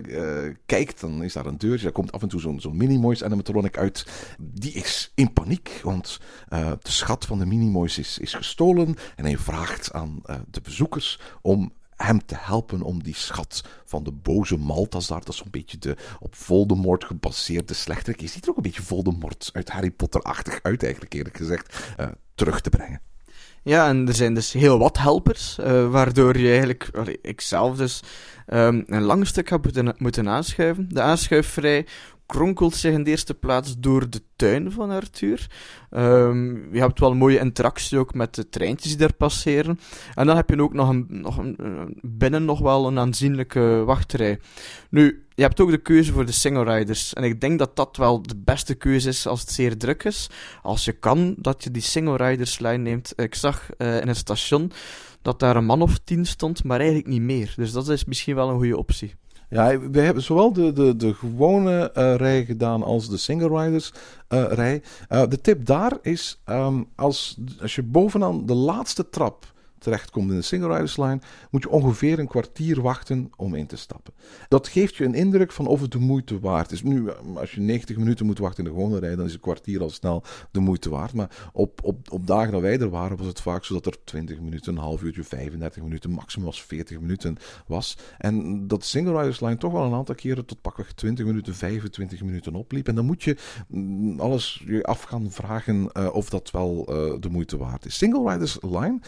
[0.07, 1.83] uh, kijkt, dan is daar een deurtje.
[1.83, 4.05] Daar komt af en toe zo'n zo'n Minimoys animatronic uit.
[4.39, 8.95] Die is in paniek, want de schat van de Minimoys is, is gestolen.
[9.15, 14.11] En hij vraagt aan de bezoekers om hem te helpen om die schat van de
[14.11, 18.57] boze Maltazar, dat is zo'n beetje de op Voldemort gebaseerde slechterik, je ziet er ook
[18.57, 23.01] een beetje Voldemort uit Harry Potter-achtig uit eigenlijk eerlijk gezegd, uh, terug te brengen.
[23.63, 26.89] Ja, en er zijn dus heel wat helpers, uh, waardoor je eigenlijk,
[27.21, 28.03] ik zelf dus,
[28.47, 30.89] um, een lang stuk heb moeten, moeten aanschuiven.
[30.89, 31.85] De aanschuifvrij
[32.31, 35.49] kronkelt zich in de eerste plaats door de tuin van Arthur.
[35.91, 39.79] Um, je hebt wel een mooie interactie ook met de treintjes die daar passeren.
[40.15, 41.57] En dan heb je ook nog, een, nog een,
[42.01, 44.39] binnen nog wel een aanzienlijke wachtrij.
[44.89, 47.13] Nu, je hebt ook de keuze voor de single riders.
[47.13, 50.29] En ik denk dat dat wel de beste keuze is als het zeer druk is.
[50.61, 53.13] Als je kan, dat je die single riders lijn neemt.
[53.15, 54.71] Ik zag uh, in het station
[55.21, 57.53] dat daar een man of tien stond, maar eigenlijk niet meer.
[57.55, 59.15] Dus dat is misschien wel een goede optie.
[59.51, 63.93] Ja, we hebben zowel de, de, de gewone uh, rij gedaan als de single riders
[64.29, 64.81] uh, rij.
[65.09, 69.50] Uh, de tip daar is, um, als, als je bovenaan de laatste trap
[69.81, 71.19] terechtkomt in de single riders line,
[71.51, 74.13] moet je ongeveer een kwartier wachten om in te stappen.
[74.47, 76.83] Dat geeft je een indruk van of het de moeite waard is.
[76.83, 79.81] Nu, als je 90 minuten moet wachten in de gewone rij, dan is een kwartier
[79.81, 81.13] al snel de moeite waard.
[81.13, 84.03] Maar op, op, op dagen dat wij er waren, was het vaak zo dat er
[84.03, 87.97] 20 minuten, een half uurtje, 35 minuten, maximum was 40 minuten was.
[88.17, 92.21] En dat single riders line toch wel een aantal keren tot pakweg 20 minuten, 25
[92.23, 92.87] minuten opliep.
[92.87, 97.19] En dan moet je mm, alles je af gaan vragen uh, of dat wel uh,
[97.19, 97.97] de moeite waard is.
[97.97, 98.99] Single riders line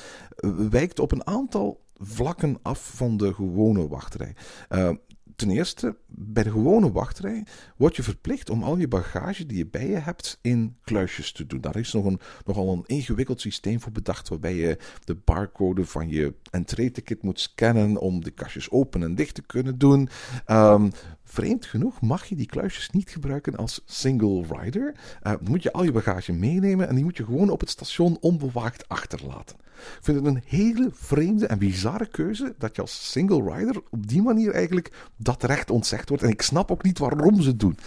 [0.70, 4.36] wijkt op een aantal vlakken af van de gewone wachtrij.
[4.70, 4.90] Uh,
[5.36, 7.46] ten eerste, bij de gewone wachtrij
[7.78, 11.46] word je verplicht om al je bagage die je bij je hebt in kluisjes te
[11.46, 11.62] doen.
[11.62, 16.10] Daar is nog een, nogal een ingewikkeld systeem voor bedacht, waarbij je de barcode van
[16.10, 20.10] je entree-ticket moet scannen om de kastjes open en dicht te kunnen doen.
[20.48, 20.92] Um,
[21.34, 24.94] vreemd genoeg mag je die kluisjes niet gebruiken als single rider.
[24.94, 27.70] Uh, dan moet je al je bagage meenemen en die moet je gewoon op het
[27.70, 29.56] station onbewaakt achterlaten.
[29.76, 34.08] Ik vind het een hele vreemde en bizarre keuze dat je als single rider op
[34.08, 36.24] die manier eigenlijk dat recht ontzegd wordt.
[36.24, 37.78] En ik snap ook niet waarom ze het doen.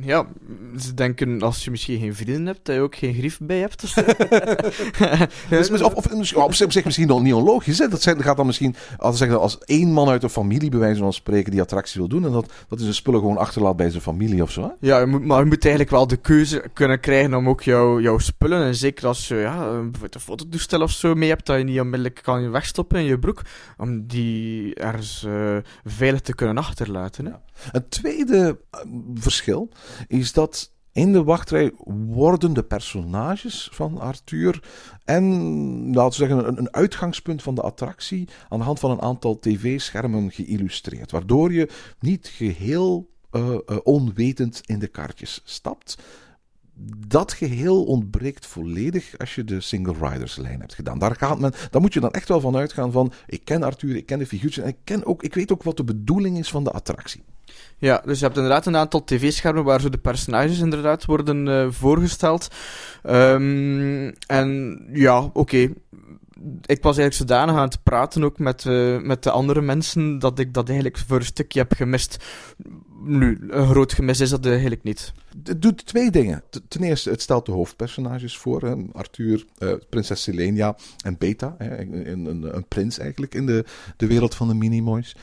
[0.00, 0.26] Ja,
[0.78, 3.80] ze denken als je misschien geen vrienden hebt, dat je ook geen grief bij hebt.
[5.50, 7.78] dus, of, of, op zich misschien nog niet onlogisch.
[7.78, 7.88] Hè?
[7.88, 11.12] Dat gaat dan misschien als, zeggen, als één man uit de familie, bij wijze van
[11.12, 12.24] spreken, die attractie wil doen.
[12.24, 14.62] En dat, dat is een spullen gewoon achterlaat bij zijn familie of zo.
[14.62, 14.86] Hè?
[14.88, 18.00] Ja, je moet, maar je moet eigenlijk wel de keuze kunnen krijgen om ook jouw,
[18.00, 18.62] jouw spullen.
[18.62, 21.80] En zeker als je ja, bijvoorbeeld een fototoestel of zo mee hebt, dat je niet
[21.80, 23.42] onmiddellijk kan wegstoppen in je broek.
[23.76, 27.24] Om die ergens uh, veilig te kunnen achterlaten.
[27.24, 27.30] Hè?
[27.30, 27.40] Ja.
[27.72, 28.80] Een tweede uh,
[29.14, 29.68] verschil
[30.06, 31.72] is dat in de wachtrij
[32.08, 34.62] worden de personages van Arthur
[35.04, 35.24] en,
[35.94, 40.30] laten we zeggen, een, uitgangspunt van de attractie aan de hand van een aantal tv-schermen
[40.30, 41.10] geïllustreerd.
[41.10, 41.68] Waardoor je
[42.00, 45.98] niet geheel uh, uh, onwetend in de kaartjes stapt.
[47.06, 50.98] Dat geheel ontbreekt volledig als je de single riders lijn hebt gedaan.
[50.98, 53.96] Daar, gaat men, daar moet je dan echt wel van uitgaan van, ik ken Arthur,
[53.96, 56.50] ik ken de figuurtjes en ik, ken ook, ik weet ook wat de bedoeling is
[56.50, 57.22] van de attractie.
[57.78, 61.66] Ja, dus je hebt inderdaad een aantal tv-schermen waar zo de personages inderdaad worden uh,
[61.70, 62.48] voorgesteld.
[63.06, 65.72] Um, en ja, oké.
[66.66, 70.38] Ik was eigenlijk zodanig aan het praten ook met, uh, met de andere mensen dat
[70.38, 72.24] ik dat eigenlijk voor een stukje heb gemist.
[73.04, 75.12] Nu, een groot gemis is dat eigenlijk niet.
[75.44, 76.42] Het doet twee dingen.
[76.68, 78.76] Ten eerste, het stelt de hoofdpersonages voor.
[78.92, 81.54] Arthur, uh, prinses Selenia en Beta.
[81.58, 81.78] Hè.
[81.78, 83.64] Een, een, een, prins eigenlijk in de,
[83.96, 85.16] de wereld van de Minimoys.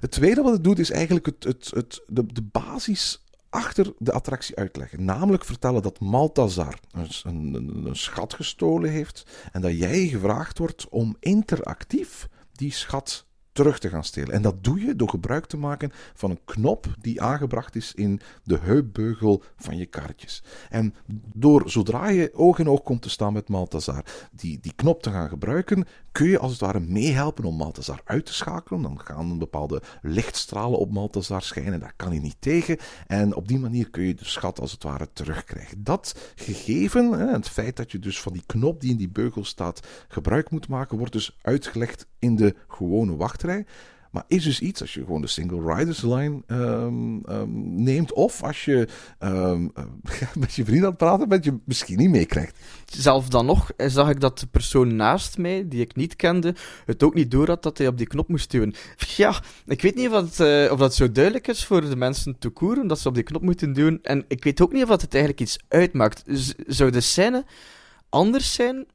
[0.00, 4.12] Het tweede wat het doet is eigenlijk het, het, het, de, de basis achter de
[4.12, 5.04] attractie uitleggen.
[5.04, 10.88] Namelijk vertellen dat Maltazar een, een, een, schat gestolen heeft en dat jij gevraagd wordt
[10.88, 14.34] om interactief die schat terug te gaan stelen.
[14.34, 18.20] En dat doe je door gebruik te maken van een knop die aangebracht is in
[18.44, 20.42] de heupbeugel van je kaartjes.
[20.68, 20.94] En
[21.34, 25.10] door zodra je oog in oog komt te staan met Maltazar, die, die knop te
[25.10, 28.82] gaan gebruiken, kun je als het ware meehelpen om Maltazar uit te schakelen.
[28.82, 32.76] Dan gaan bepaalde lichtstralen op Maltazar schijnen, daar kan hij niet tegen.
[33.06, 35.84] En op die manier kun je de schat als het ware terugkrijgen.
[35.84, 39.86] Dat gegeven, het feit dat je dus van die knop die in die beugel staat
[40.08, 43.66] gebruik moet maken, wordt dus uitgelegd in de gewone wachtrij.
[44.10, 48.12] Maar is dus iets als je gewoon de single riders line ehm, ehm, neemt.
[48.12, 49.68] Of als je ehm,
[50.38, 52.56] met je vriend aan het praten bent, je misschien niet meekrijgt.
[52.84, 56.54] Zelf dan nog eh, zag ik dat de persoon naast mij, die ik niet kende,
[56.86, 58.74] het ook niet door had dat hij op die knop moest duwen.
[59.16, 62.38] Ja, ik weet niet of dat, uh, of dat zo duidelijk is voor de mensen
[62.38, 63.98] te koeren, dat ze op die knop moeten duwen.
[64.02, 66.22] En ik weet ook niet of dat het eigenlijk iets uitmaakt.
[66.66, 67.44] zou de scène
[68.08, 68.86] anders zijn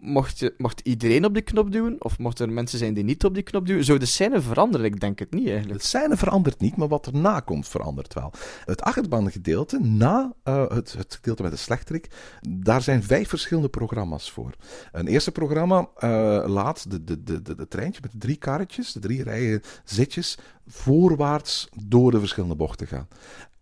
[0.00, 1.96] mocht, je, mocht iedereen op die knop duwen?
[1.98, 3.84] Of mochten er mensen zijn die niet op die knop duwen?
[3.84, 4.86] Zou de scène veranderen?
[4.86, 5.80] Ik denk het niet eigenlijk.
[5.80, 8.32] De scène verandert niet, maar wat erna komt verandert wel.
[8.64, 12.10] Het achtbaangedeelte, na uh, het, het, gedeelte met de slechterik,
[12.48, 14.54] daar zijn vijf verschillende programma's voor.
[14.92, 18.92] Een eerste programma uh, laat de, de, de, de, de treintje met de drie karretjes,
[18.92, 23.08] de drie rijen zitjes, voorwaarts door de verschillende bochten gaan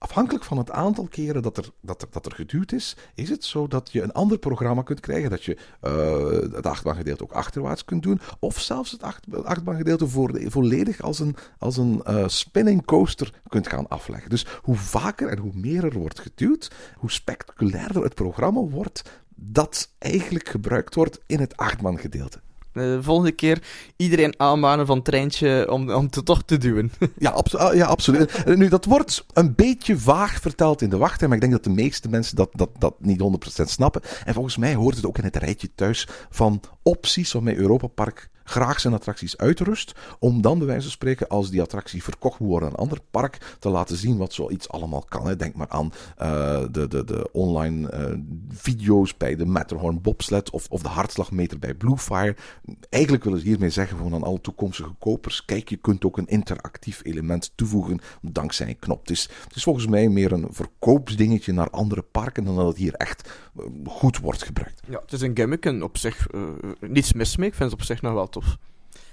[0.00, 3.66] afhankelijk van het aantal keren dat er, dat, dat er geduwd is, is het zo
[3.66, 5.30] dat je een ander programma kunt krijgen.
[5.30, 8.20] Dat je uh, het achtbaangedeelte ook achterwaarts kunt doen.
[8.38, 10.08] Of zelfs het acht, achtbaangedeelte
[10.50, 14.30] volledig als een, als een uh, spinning coaster kunt gaan afleggen.
[14.30, 19.02] Dus hoe vaker en hoe meer er wordt geduwd, hoe spectaculairder het programma wordt
[19.34, 22.40] dat eigenlijk gebruikt wordt in het achtbaangedeelte.
[22.72, 23.62] Eh, de volgende keer
[23.96, 26.92] iedereen aanmanen van treintje om, om het toch te duwen.
[27.18, 28.44] ja, abso ja, absoluut.
[28.44, 31.64] Eh, nu, dat wordt een beetje vaag verteld in de wacht, maar ik denk dat
[31.64, 33.20] de meeste mensen dat, dat, dat niet
[33.60, 34.02] 100% snappen.
[34.24, 38.29] En volgens mij hoort het ook in het rijtje thuis van opties waarmee Europa Park
[38.50, 42.68] graag zijn attracties uitrust, om dan bij wijze van spreken, als die attractie verkocht worden
[42.68, 45.26] aan een ander park, te laten zien wat zoiets allemaal kan.
[45.26, 45.36] Hè.
[45.36, 50.66] Denk maar aan uh, de, de, de online uh, video's bij de Matterhorn bobsled of,
[50.68, 52.36] of de hartslagmeter bij Bluefire.
[52.88, 56.26] Eigenlijk willen ze hiermee zeggen gewoon aan alle toekomstige kopers, kijk, je kunt ook een
[56.26, 59.00] interactief element toevoegen dankzij een knop.
[59.00, 62.76] Het is, het is volgens mij meer een verkoopsdingetje naar andere parken dan dat het
[62.76, 64.80] hier echt uh, goed wordt gebruikt.
[64.88, 66.26] Ja, het is een gimmick en op zich
[66.80, 67.48] niets mis mee.
[67.48, 68.39] Ik vind het op zich nog wel tof.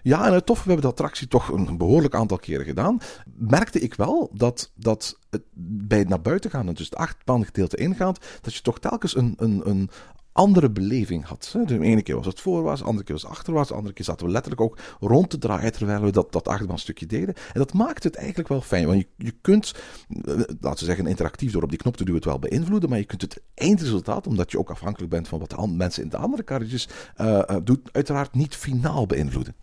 [0.04, 3.00] Ja, en het tof, we hebben de attractie toch een behoorlijk aantal keren gedaan.
[3.36, 5.20] Merkte ik wel dat, dat
[5.54, 9.34] bij het naar buiten gaan, dus het achtbaan gedeelte ingaand, dat je toch telkens een,
[9.38, 9.90] een, een
[10.38, 11.56] andere beleving had.
[11.66, 14.06] De ene keer was het voorwaarts, de andere keer was het achterwaarts, de andere keer
[14.06, 17.36] zaten we letterlijk ook rond te draaien terwijl we dat, dat achterbaanstukje deden.
[17.36, 19.74] En dat maakt het eigenlijk wel fijn, want je, je kunt,
[20.10, 23.00] eh, laten we zeggen, interactief door op die knop te duwen het wel beïnvloeden, maar
[23.00, 26.18] je kunt het eindresultaat, omdat je ook afhankelijk bent van wat de mensen in de
[26.18, 29.56] andere karretjes uh, doen, uiteraard niet finaal beïnvloeden.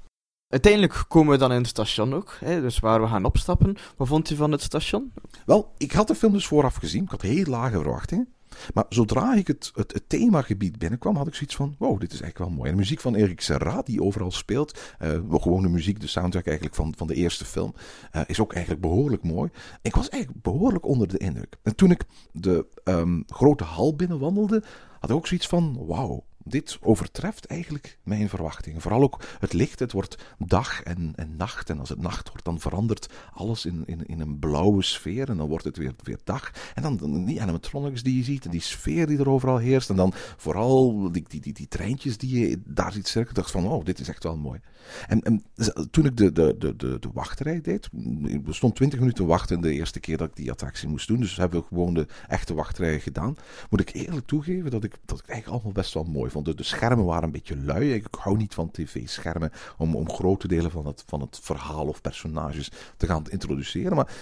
[0.49, 3.77] Uiteindelijk komen we dan in het station ook, hè, dus waar we gaan opstappen.
[3.97, 5.13] Wat vond u van het station?
[5.47, 7.03] Wel, ik had de film dus vooraf gezien.
[7.03, 8.34] Ik had heel lage verwachtingen.
[8.75, 12.51] Maar zodra ik het, het, themagebied binnenkwam, had ik zoiets van: wow, dit is eigenlijk
[12.51, 12.71] wel mooi.
[12.71, 16.47] En de muziek van Erik Serra, die overal speelt, uh, gewoon de muziek, de soundtrack
[16.47, 17.75] eigenlijk van, van de eerste film,
[18.17, 19.51] uh, is ook eigenlijk behoorlijk mooi.
[19.83, 21.57] Ik was eigenlijk behoorlijk onder de indruk.
[21.63, 24.63] En toen ik de um, grote hal binnenwandelde,
[25.01, 28.81] had ik ook zoiets van: wauw, dit overtreft eigenlijk mijn verwachtingen.
[28.81, 29.79] Vooral ook het licht.
[29.79, 31.71] Het wordt dag en, en nacht.
[31.71, 35.29] En als het nacht wordt, dan verandert alles in, in, in een blauwe sfeer.
[35.29, 36.53] En dan wordt het weer, weer dag.
[36.75, 38.45] En dan die animatronics die je ziet.
[38.45, 39.91] En die sfeer die er overal heerst.
[39.91, 43.35] En dan vooral die, die, die, die treintjes die je daar ziet cirkelen.
[43.35, 44.61] dacht van, oh, dit is echt wel mooi.
[45.09, 45.45] En, en
[45.91, 46.99] toen ik de, de, de, de,
[47.63, 47.89] deed.
[48.47, 51.21] Er stond 20 minuten wachten de eerste keer dat ik die attractie moest doen.
[51.21, 53.37] Dus hebben we gewoon de echte wachtrij gedaan.
[53.71, 56.63] Moet ik eerlijk toegeven dat ik, dat ik eigenlijk allemaal best wel mooi De, de
[56.63, 57.93] schermen waren een beetje lui.
[57.93, 62.01] Ik hou niet van tv-schermen om, om grote delen van het, van het verhaal of
[62.01, 63.97] personages te gaan introduceren.
[63.97, 64.13] Maar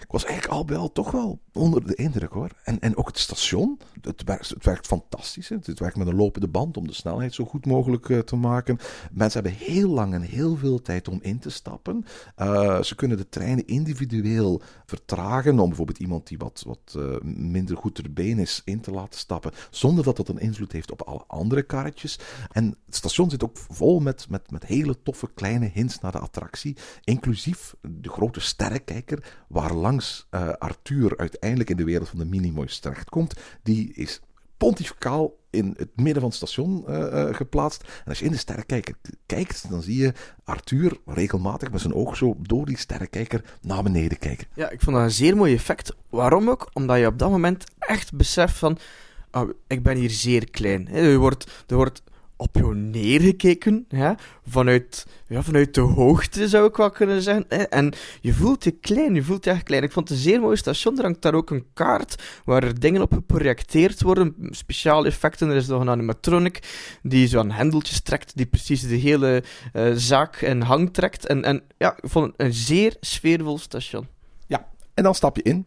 [0.00, 2.50] ik was eigenlijk al al toch wel onder de indruk hoor.
[2.64, 5.48] En, en ook het station, het werkt, het werkt fantastisch.
[5.48, 8.78] Het werkt met een lopende band om de snelheid zo goed mogelijk uh, te maken.
[9.12, 12.04] Mensen hebben heel lang en heel veel tijd om in te stappen.
[12.38, 17.76] Uh, ze kunnen de treinen individueel vertragen om bijvoorbeeld iemand die wat, wat uh, minder
[17.76, 21.02] goed ter been is in te laten stappen, zonder dat dat een invloed heeft op
[21.02, 22.18] alle andere karretjes.
[22.52, 26.18] En het station zit ook vol met, met, met hele toffe kleine hints naar de
[26.18, 32.24] attractie, inclusief de grote sterrenkijker waar langs uh, Arthur uiteindelijk in de wereld van de
[32.24, 33.34] Minimoys terechtkomt.
[33.62, 34.20] Die is
[34.56, 37.82] pontificaal in het midden van het station uh, uh, geplaatst.
[37.82, 38.94] En als je in de sterrenkijker
[39.26, 40.12] kijkt, dan zie je
[40.44, 44.46] Arthur regelmatig met zijn oog zo door die sterrenkijker naar beneden kijken.
[44.54, 45.96] Ja, ik vond dat een zeer mooi effect.
[46.10, 46.70] Waarom ook?
[46.72, 48.78] Omdat je op dat moment echt beseft van...
[49.32, 50.88] Oh, ik ben hier zeer klein.
[50.88, 52.02] Er wordt, er wordt
[52.40, 57.70] op jou neergekeken, ja, vanuit, ja, vanuit de hoogte zou ik wel kunnen zeggen.
[57.70, 59.82] En je voelt je klein, je voelt je echt klein.
[59.82, 60.96] Ik vond het een zeer mooi station.
[60.96, 65.48] Er hangt daar ook een kaart waar er dingen op geprojecteerd worden, speciale effecten.
[65.48, 66.62] Er is nog een animatronic
[67.02, 69.42] die zo aan hendeltjes trekt, die precies de hele
[69.72, 71.26] uh, zaak in hang trekt.
[71.26, 74.08] En, en ja, ik vond het een zeer sfeervol station.
[74.46, 75.66] Ja, en dan stap je in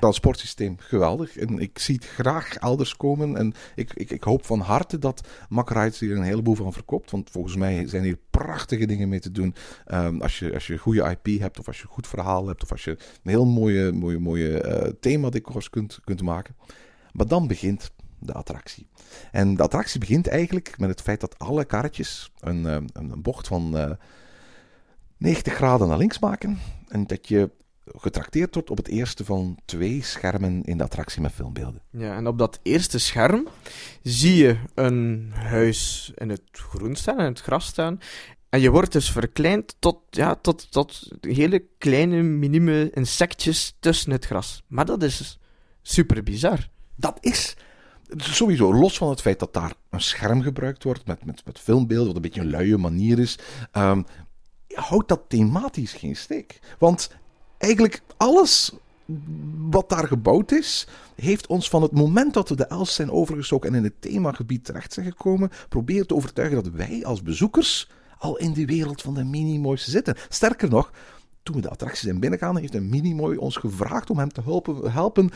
[0.00, 1.36] transportsysteem geweldig.
[1.36, 3.36] En ik zie het graag elders komen.
[3.36, 7.10] En ik, ik, ik hoop van harte dat Rides hier een heleboel van verkoopt.
[7.10, 9.54] Want volgens mij zijn hier prachtige dingen mee te doen.
[9.92, 12.62] Um, als, je, als je goede IP hebt, of als je een goed verhaal hebt,
[12.62, 16.56] of als je een heel mooie, mooie, mooie uh, thema-decors kunt, kunt maken.
[17.12, 18.88] Maar dan begint de attractie.
[19.32, 23.46] En de attractie begint eigenlijk met het feit dat alle karretjes een, een, een bocht
[23.46, 23.90] van uh, eh,
[25.16, 26.58] 90 graden naar links maken.
[26.88, 27.50] En dat je
[27.86, 31.82] getrakteerd wordt op het eerste van twee schermen in de attractie met filmbeelden.
[31.90, 33.48] Ja, en op dat eerste scherm
[34.02, 37.98] zie je een huis in het groen staan, in het gras staan.
[38.48, 44.26] En je wordt dus verkleind tot, ja, tot, tot hele kleine, minieme insectjes tussen het
[44.26, 44.62] gras.
[44.66, 45.38] Maar dat is
[45.82, 46.68] super bizar.
[46.94, 47.56] Dat is
[48.16, 52.06] sowieso, los van het feit dat daar een scherm gebruikt wordt met, met, met filmbeelden,
[52.06, 53.38] wat een beetje een luie manier is,
[53.72, 54.04] um,
[54.68, 56.58] houdt dat thematisch geen steek.
[56.78, 57.10] Want
[57.58, 58.72] eigenlijk alles
[59.70, 63.70] wat daar gebouwd is, heeft ons van het moment dat we de Els zijn overgestoken
[63.70, 68.36] en in het themagebied terecht zijn gekomen, proberen te overtuigen dat wij als bezoekers al
[68.36, 70.16] in de wereld van de Minimoys zitten.
[70.28, 70.92] Sterker nog,
[71.42, 74.92] toen we de attractie zijn binnengegaan, heeft een Minimoy ons gevraagd om hem te helpen,
[74.92, 75.30] helpen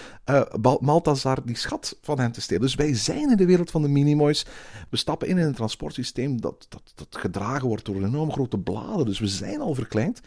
[0.81, 2.63] Maltazar die schat van hem te stelen.
[2.63, 4.47] Dus wij zijn in de wereld van de Minimoys.
[4.89, 9.07] We stappen in in een transportsysteem dat, dat, dat gedragen wordt door enorm grote bladen.
[9.07, 10.21] Dus we zijn al verkleind.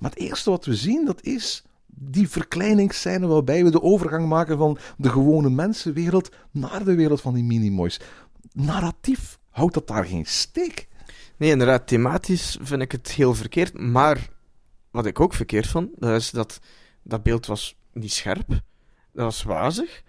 [0.00, 4.58] Maar het eerste wat we zien, dat is die verkleiningsscène waarbij we de overgang maken
[4.58, 8.00] van de gewone mensenwereld naar de wereld van die minimoys.
[8.52, 10.88] Narratief houdt dat daar geen steek.
[11.36, 13.78] Nee, inderdaad, thematisch vind ik het heel verkeerd.
[13.78, 14.28] Maar
[14.90, 16.60] wat ik ook verkeerd vond, dat is dat
[17.02, 18.48] dat beeld was niet scherp.
[19.12, 20.02] Dat was wazig.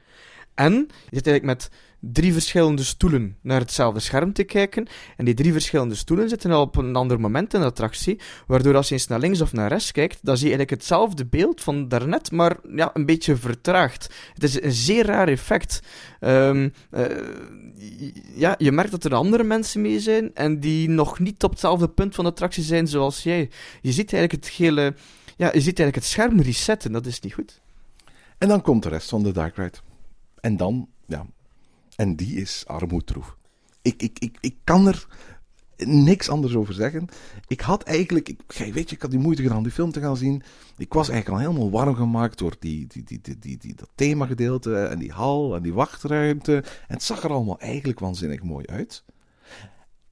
[0.53, 0.73] En
[1.09, 1.69] je zit eigenlijk met
[2.01, 4.87] drie verschillende stoelen naar hetzelfde scherm te kijken.
[5.17, 8.19] En die drie verschillende stoelen zitten al op een ander moment in de attractie.
[8.47, 11.25] Waardoor als je eens naar links of naar rechts kijkt, dan zie je eigenlijk hetzelfde
[11.25, 14.13] beeld van daarnet, maar ja, een beetje vertraagd.
[14.33, 15.81] Het is een zeer raar effect.
[16.19, 17.05] Um, uh,
[18.35, 21.89] ja, je merkt dat er andere mensen mee zijn en die nog niet op hetzelfde
[21.89, 23.49] punt van de attractie zijn zoals jij.
[23.81, 24.93] Je ziet eigenlijk het hele...
[25.37, 27.61] Ja, je ziet eigenlijk het scherm resetten, dat is niet goed.
[28.37, 29.77] En dan komt de rest van de Dark Ride.
[30.41, 31.25] En dan, ja,
[31.95, 33.37] en die is armoedroef.
[33.81, 35.07] Ik, ik, ik, ik kan er
[35.85, 37.07] niks anders over zeggen.
[37.47, 38.41] Ik had eigenlijk, ik,
[38.73, 40.43] weet je, ik had die moeite gedaan om die film te gaan zien.
[40.77, 43.89] Ik was eigenlijk al helemaal warm gemaakt door die, die, die, die, die, die, dat
[43.95, 46.55] themagedeelte en die hal en die wachtruimte.
[46.55, 49.03] En het zag er allemaal eigenlijk waanzinnig mooi uit.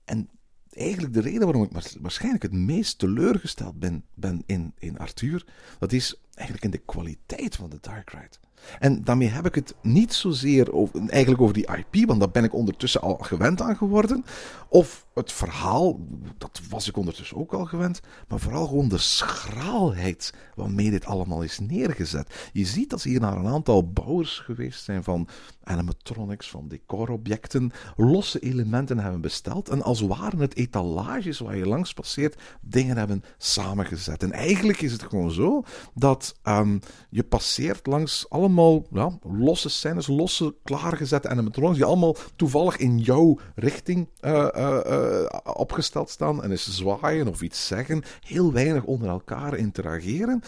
[0.05, 0.29] En
[0.69, 5.45] eigenlijk de reden waarom ik waarschijnlijk het meest teleurgesteld ben, ben in, in Arthur,
[5.79, 8.37] dat is eigenlijk in de kwaliteit van de Dark Ride.
[8.79, 12.43] En daarmee heb ik het niet zozeer over, eigenlijk over die IP, want daar ben
[12.43, 14.25] ik ondertussen al gewend aan geworden.
[14.69, 15.99] Of het verhaal,
[16.37, 17.99] dat was ik ondertussen ook al gewend.
[18.27, 22.49] Maar vooral gewoon de schraalheid waarmee dit allemaal is neergezet.
[22.53, 25.27] Je ziet dat ze hier naar een aantal bouwers geweest zijn van
[25.63, 29.69] animatronics, van decorobjecten, losse elementen hebben besteld.
[29.69, 34.23] En als waren het etalages waar je langs passeert, dingen hebben samengezet.
[34.23, 36.79] En eigenlijk is het gewoon zo dat um,
[37.09, 44.07] je passeert langs allemaal losse scènes, losse klaargezette animatronics, die allemaal toevallig in jouw richting
[44.21, 48.03] uh, uh, uh, opgesteld staan en eens zwaaien of iets zeggen.
[48.19, 50.41] Heel weinig onder elkaar interageren.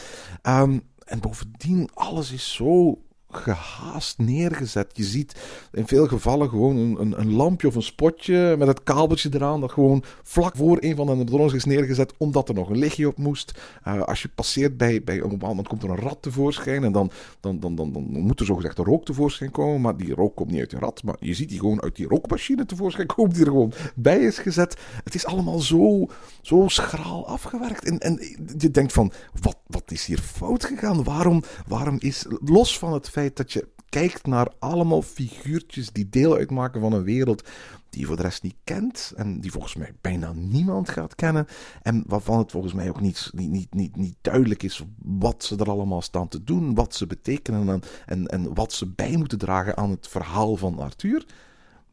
[0.44, 3.00] Um, en bovendien, alles is zo
[3.36, 4.92] gehaast neergezet.
[4.94, 5.36] Je ziet
[5.72, 9.62] in veel gevallen gewoon een, een, een, lampje of een spotje met het kabeltje eraan
[9.62, 13.08] dat gewoon vlak voor een van de animatronics is neergezet omdat er nog een lichtje
[13.08, 13.62] op moest.
[13.88, 16.92] Uh, als je passeert bij, bij een bepaald moment komt er een rat tevoorschijn en
[16.92, 20.36] dan, dan, dan, dan, dan moet er zogezegd een rook tevoorschijn komen, maar die rook
[20.36, 23.34] komt niet uit de rat, maar je ziet die gewoon uit die rookmachine tevoorschijn komen
[23.34, 24.78] die er gewoon bij is gezet.
[25.04, 26.08] Het is allemaal zo,
[26.42, 28.14] zo schraal afgewerkt en, en
[28.58, 29.12] je denkt van,
[29.42, 31.04] wat, wat is hier fout gegaan?
[31.04, 36.36] Waarom, waarom is, los van het feit dat je kijkt naar allemaal figuurtjes die deel
[36.36, 37.44] uitmaken van een wereld
[37.90, 41.48] die je voor de rest niet kent en die volgens mij bijna niemand gaat kennen
[41.82, 45.70] en waarvan het volgens mij ook niet, niet, niet, niet, duidelijk is wat ze er
[45.70, 49.78] allemaal staan te doen, wat ze betekenen en, en, en wat ze bij moeten dragen
[49.78, 51.26] aan het verhaal van Arthur,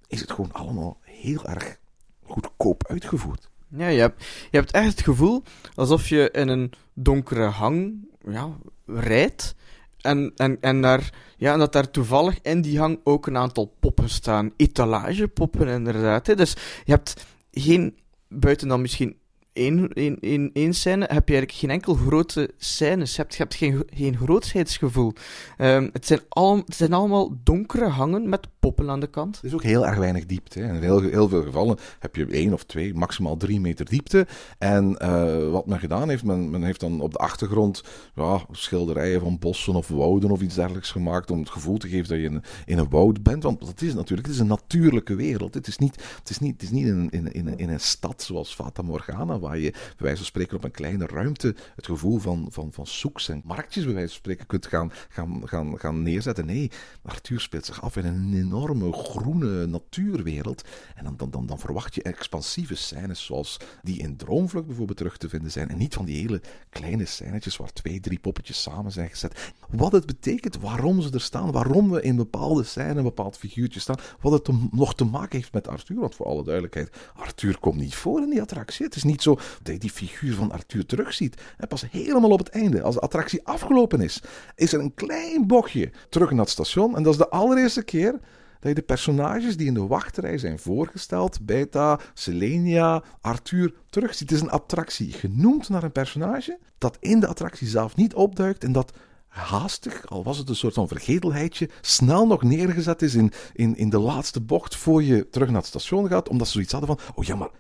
[0.07, 1.79] is het gewoon allemaal heel erg
[2.23, 3.51] goedkoop uitgevoerd.
[3.69, 5.43] Ja, je hebt, je hebt echt het gevoel
[5.75, 8.57] alsof je in een donkere hang ja,
[8.87, 9.55] rijdt
[10.01, 11.01] en, en, en,
[11.37, 14.53] ja, dat daar toevallig in die hang ook een aantal poppen staan.
[14.57, 16.27] Etalagepoppen, inderdaad.
[16.27, 16.35] Hè.
[16.35, 16.53] Dus
[16.85, 17.97] je hebt geen,
[18.29, 19.17] buiten dan misschien
[19.53, 23.17] één, één, één, één scène, heb je eigenlijk geen enkel grote scènes.
[23.17, 25.13] Je hebt, je hebt geen, geen grootheidsgevoel.
[25.57, 29.41] Ehm, het, zijn al, het zijn allemaal donkere hangen met poppen aan de kant.
[29.43, 30.61] Is ook heel erg weinig diepte.
[30.61, 30.75] Hè.
[30.75, 34.27] In heel, heel veel gevallen heb je één of twee, maximaal drie meter diepte.
[34.59, 37.83] En eh, wat men gedaan heeft, men, men heeft dan op de achtergrond
[38.15, 42.09] ja, schilderijen van bossen of wouden of iets dergelijks gemaakt om het gevoel te geven
[42.09, 43.43] dat je in, in een woud bent.
[43.43, 45.55] Want dat is natuurlijk, het is een natuurlijke wereld.
[45.55, 48.23] Het is niet, het is niet, het is niet in, in, in, in een stad
[48.23, 52.19] zoals Fata Morgana, waar je bij wijze van spreken op een kleine ruimte het gevoel
[52.19, 56.47] van, van, van soeks en marktjes bij wijze van spreken kunt gaan, gaan, gaan, neerzetten.
[56.47, 56.71] Nee,
[57.03, 60.63] Arthur speelt zich af in een enorme groene natuurwereld.
[60.95, 65.17] En dan, dan, dan, dan verwacht je expansieve scènes zoals die in Droomvlucht bijvoorbeeld terug
[65.17, 65.69] te vinden zijn.
[65.69, 66.41] En niet van die hele
[66.71, 69.53] kleine scènetjes waar twee, drie poppetjes samen zijn gezet.
[69.71, 73.81] Wat het betekent, waarom ze er staan, waarom we in bepaalde scènes een bepaald figuurtje
[73.81, 76.01] staan, wat het nog te maken heeft met Arthur.
[76.01, 78.85] Want voor alle duidelijkheid, Arthur komt niet voor in die attractie.
[78.85, 81.41] Het is niet zo dat je die figuur van Arthur terugziet.
[81.57, 84.23] En pas helemaal op het einde, als de attractie afgelopen is,
[84.55, 86.97] is er een klein bochtje terug naar het station.
[86.97, 88.21] En dat is de allereerste keer
[88.61, 94.31] dat je de personages die in de wachtrij zijn voorgesteld, Beta, Selenia, Arthur, terugziet.
[94.31, 98.65] Het is een attractie genoemd naar een personage dat in de attractie zelf niet opduikt
[98.65, 98.93] en dat
[99.29, 103.91] haastig, al was het een soort van vergetelheidje, snel nog neergezet is in, in, in
[103.91, 107.07] de laatste bocht voor je terug naar het station gaat, omdat ze zoiets hadden van,
[107.15, 107.51] oh ja, maar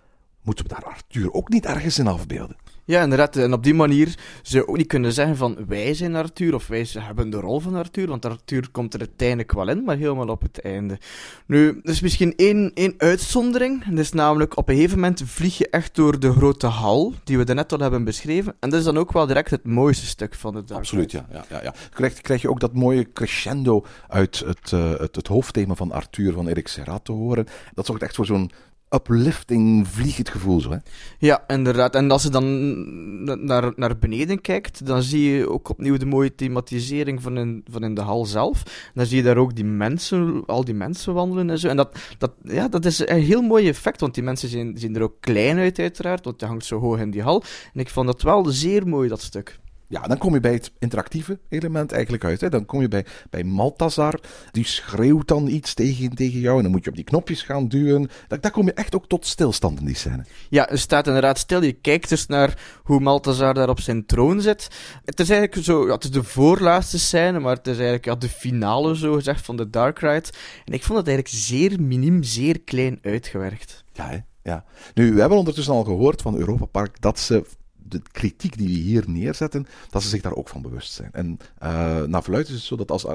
[0.42, 2.56] moeten we daar Arthur ook niet ergens in afbeelden?
[2.88, 3.36] Ja, inderdaad.
[3.36, 6.66] En op die manier zou je ook niet kunnen zeggen van wij zijn Arthur of
[6.66, 10.28] wij hebben de rol van Arthur, want Arthur komt er uiteindelijk wel in, maar helemaal
[10.28, 10.98] op het einde.
[11.46, 13.84] Nu, er is misschien één, één uitzondering.
[13.84, 17.38] Dat is namelijk op een gegeven moment vlieg je echt door de grote hal, die
[17.38, 18.56] we daarnet al hebben beschreven.
[18.60, 21.26] En dat is dan ook wel direct het mooiste stuk van de Dark Absoluut, ja.
[21.32, 21.74] ja, ja, ja.
[22.22, 26.48] Krijg, je ook dat mooie crescendo uit het, uh, het, het hoofdthema van Arthur van
[26.48, 27.46] Erik Serrat te horen.
[27.74, 28.50] Dat zorgt echt voor zo'n
[28.90, 30.76] uplifting vlieggevoel zo, hè?
[31.18, 31.94] Ja, inderdaad.
[31.94, 36.34] En als je dan naar, naar beneden kijkt, dan zie je ook opnieuw de mooie
[36.34, 38.90] thematisering van in, van in de hal zelf.
[38.94, 41.68] dan zie je daar ook die mensen, al die mensen wandelen en zo.
[41.68, 44.96] En dat, dat, ja, dat is een heel mooi effect, want die mensen zien, zien
[44.96, 47.42] er ook klein uit uiteraard, want je hangt zo hoog in die hal.
[47.74, 49.58] En ik vond dat wel zeer mooi, dat stuk.
[49.90, 52.40] Ja, dan kom je bij het interactieve element eigenlijk uit.
[52.40, 52.48] Hè.
[52.48, 54.20] Dan kom je bij, bij Maltazar.
[54.50, 56.56] Die schreeuwt dan iets tegen, tegen jou.
[56.56, 58.10] En dan moet je op die knopjes gaan duwen.
[58.26, 60.24] Daar, daar kom je echt ook tot stilstand in die scène.
[60.48, 61.62] Ja, je staat inderdaad stil.
[61.62, 64.68] Je kijkt dus naar hoe Maltazar daar op zijn troon zit.
[65.04, 65.86] Het is eigenlijk zo...
[65.86, 69.44] Ja, het is de voorlaatste scène, maar het is eigenlijk ja, de finale, zo gezegd,
[69.44, 70.28] van de Dark Ride.
[70.64, 73.84] En ik vond het eigenlijk zeer miniem, zeer klein uitgewerkt.
[73.92, 74.18] Ja, hè?
[74.42, 74.64] Ja.
[74.94, 77.44] Nu, we hebben ondertussen al gehoord van Europa Park dat ze
[77.88, 81.10] de kritiek die we hier neerzetten, dat ze zich daar ook van bewust zijn.
[81.12, 83.10] En uh, naar verluidt is het zo dat als uh,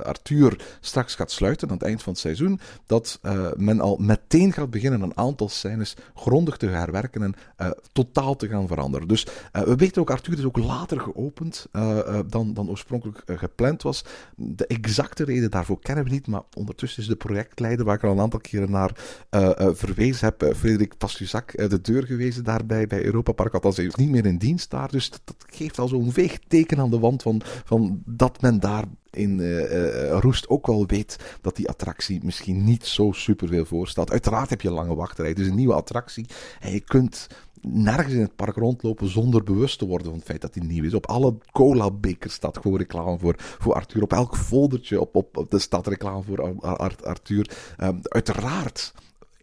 [0.00, 4.52] Arthur straks gaat sluiten aan het eind van het seizoen, dat uh, men al meteen
[4.52, 7.34] gaat beginnen een aantal scènes grondig te herwerken en
[7.92, 9.08] totaal te gaan veranderen.
[9.08, 11.66] Dus we weten ook, Arthur is ook later geopend
[12.26, 14.04] dan, dan oorspronkelijk gepland was.
[14.36, 18.10] De exacte reden daarvoor kennen we niet, maar ondertussen is de projectleider, waar ik al
[18.10, 18.90] een aantal keren naar
[19.74, 24.26] verwezen heb, Frederik Pastuzak, de deur gewezen daarbij bij Europa Park, althans hij niet meer
[24.26, 24.90] in dienst daar.
[24.90, 28.84] Dus dat, geeft al zo'n veeg teken aan de wand van, van dat men daar
[29.10, 34.10] in uh, Roest ook wel weet dat die attractie misschien niet zo superveel voorstelt.
[34.10, 35.28] Uiteraard heb je lange wachtrij.
[35.28, 36.26] Het is een nieuwe attractie
[36.60, 37.26] en je kunt
[37.62, 40.84] nergens in het park rondlopen zonder bewust te worden van het feit dat hij nieuw
[40.84, 40.94] is.
[40.94, 44.02] Op alle cola-bekers staat gewoon reclame voor, voor Arthur.
[44.02, 46.60] Op elk foldertje op, op, de staat reclame voor
[47.02, 47.50] Arthur.
[47.78, 48.92] Um, uiteraard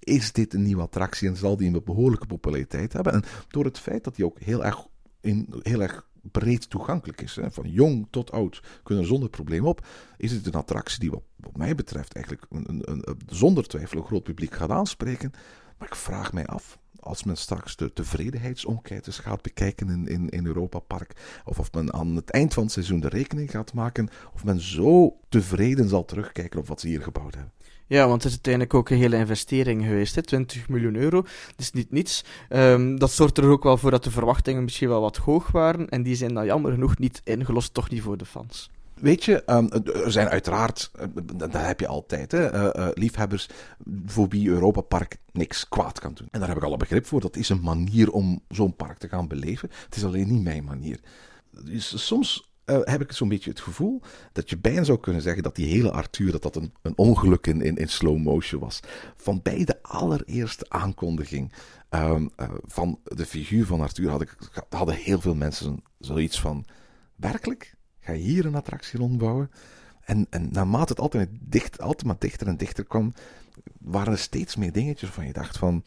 [0.08, 3.14] is dit een nieuwe attractie en zal die een behoorlijke populariteit hebben.
[3.14, 4.88] En door het feit dat die ook heel erg,
[5.22, 9.66] in, heel erg breed toegankelijk is, hè, van jong tot oud, kunnen er zonder probleem
[9.66, 9.86] op,
[10.18, 14.06] is het een attractie die wat, mij betreft eigenlijk een, een, een, zonder twijfel een
[14.06, 15.32] groot publiek gaat aanspreken.
[15.78, 20.46] Maar ik vraag mij af, als men straks de tevredenheidsenquêtes gaat bekijken in, in, in
[20.46, 24.10] Europa Park, of of men aan het eind van het seizoen de rekening gaat maken,
[24.34, 27.54] of men zo tevreden zal terugkijken op wat ze hier gebouwd hebben.
[27.88, 30.16] Ja, want het is uiteindelijk ook een hele investering geweest.
[30.16, 30.22] Hè?
[30.22, 31.22] 20 miljoen euro.
[31.22, 32.24] Dat is niet niets.
[32.50, 35.90] Um, dat zorgt er ook wel voor dat de verwachtingen misschien wel wat hoog waren.
[35.90, 38.70] En die zijn dan jammer genoeg niet ingelost, toch niet voor de fans.
[38.94, 43.50] Weet je, um, er zijn uiteraard, eh, dat heb je altijd, hè, uh, uh, liefhebbers
[44.06, 46.28] voor wie Europa Park niks kwaad kan doen.
[46.32, 47.22] En daar heb ik alle begrip voor.
[47.22, 49.70] Dat is een manier om zo'n park te gaan beleven.
[49.86, 51.00] Het is alleen niet mijn manier.
[51.64, 54.02] Dus soms uh, heb ik zo'n beetje het gevoel
[54.32, 57.48] dat je bijna zou kunnen zeggen dat die hele Arthur dat dat een, een ongeluk
[57.48, 58.80] in, in, in slow motion was.
[59.16, 61.52] Van bij de allereerste aankondiging
[61.90, 64.38] um, uh, van de figuur van Arthur had ik,
[64.70, 66.66] hadden heel veel mensen zoiets van:
[67.16, 67.76] werkelijk?
[68.00, 69.52] Ga je hier een attractie rondbouwen?
[70.04, 73.14] En, en naarmate het altijd, dicht, altijd maar dichter en dichter kwam,
[73.80, 75.84] waren er steeds meer dingetjes van je dacht van.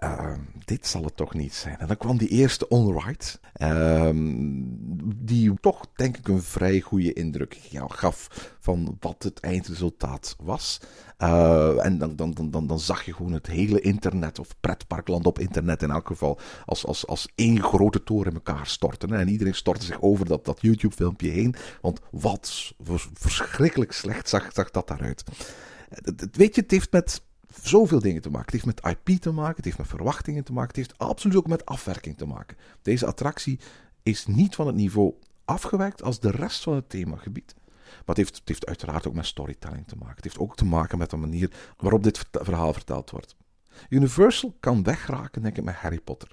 [0.00, 1.78] Ehm, dit zal het toch niet zijn.
[1.78, 4.62] En dan kwam die eerste On-Ride, ehm,
[5.16, 8.28] die toch denk ik een vrij goede indruk gaf
[8.60, 10.80] van wat het eindresultaat was.
[11.18, 15.38] Uh, en dan, dan, dan, dan, zag je gewoon het hele internet, of pretparkland op
[15.38, 19.12] internet in elk geval, als, als, als één grote toren in elkaar storten.
[19.12, 22.74] En iedereen stortte zich over dat, dat YouTube-filmpje heen, want wat
[23.12, 25.24] verschrikkelijk slecht zag, zag dat daaruit.
[26.32, 27.22] Weet je, het heeft met
[27.62, 28.52] zoveel dingen te maken.
[28.52, 31.36] Het heeft met IP te maken, het heeft met verwachtingen te maken, het heeft absoluut
[31.36, 32.56] ook met afwerking te maken.
[32.82, 33.58] Deze attractie
[34.02, 37.54] is niet van het niveau afgewerkt als de rest van het themagebied.
[37.90, 40.14] Maar het heeft, het heeft uiteraard ook met storytelling te maken.
[40.14, 43.36] Het heeft ook te maken met de manier waarop dit verhaal verteld wordt.
[43.88, 46.28] Universal kan wegraken, denk ik, met Harry Potter.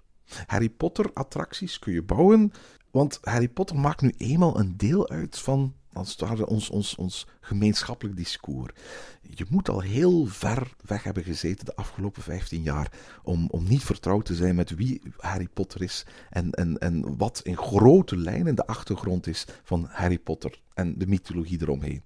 [0.45, 2.51] Harry Potter attracties kun je bouwen,
[2.91, 7.27] want Harry Potter maakt nu eenmaal een deel uit van als het ons, ons, ons
[7.39, 8.73] gemeenschappelijk discours.
[9.21, 12.91] Je moet al heel ver weg hebben gezeten de afgelopen 15 jaar
[13.23, 17.41] om, om niet vertrouwd te zijn met wie Harry Potter is en, en, en wat
[17.43, 22.03] in grote lijnen de achtergrond is van Harry Potter en de mythologie eromheen.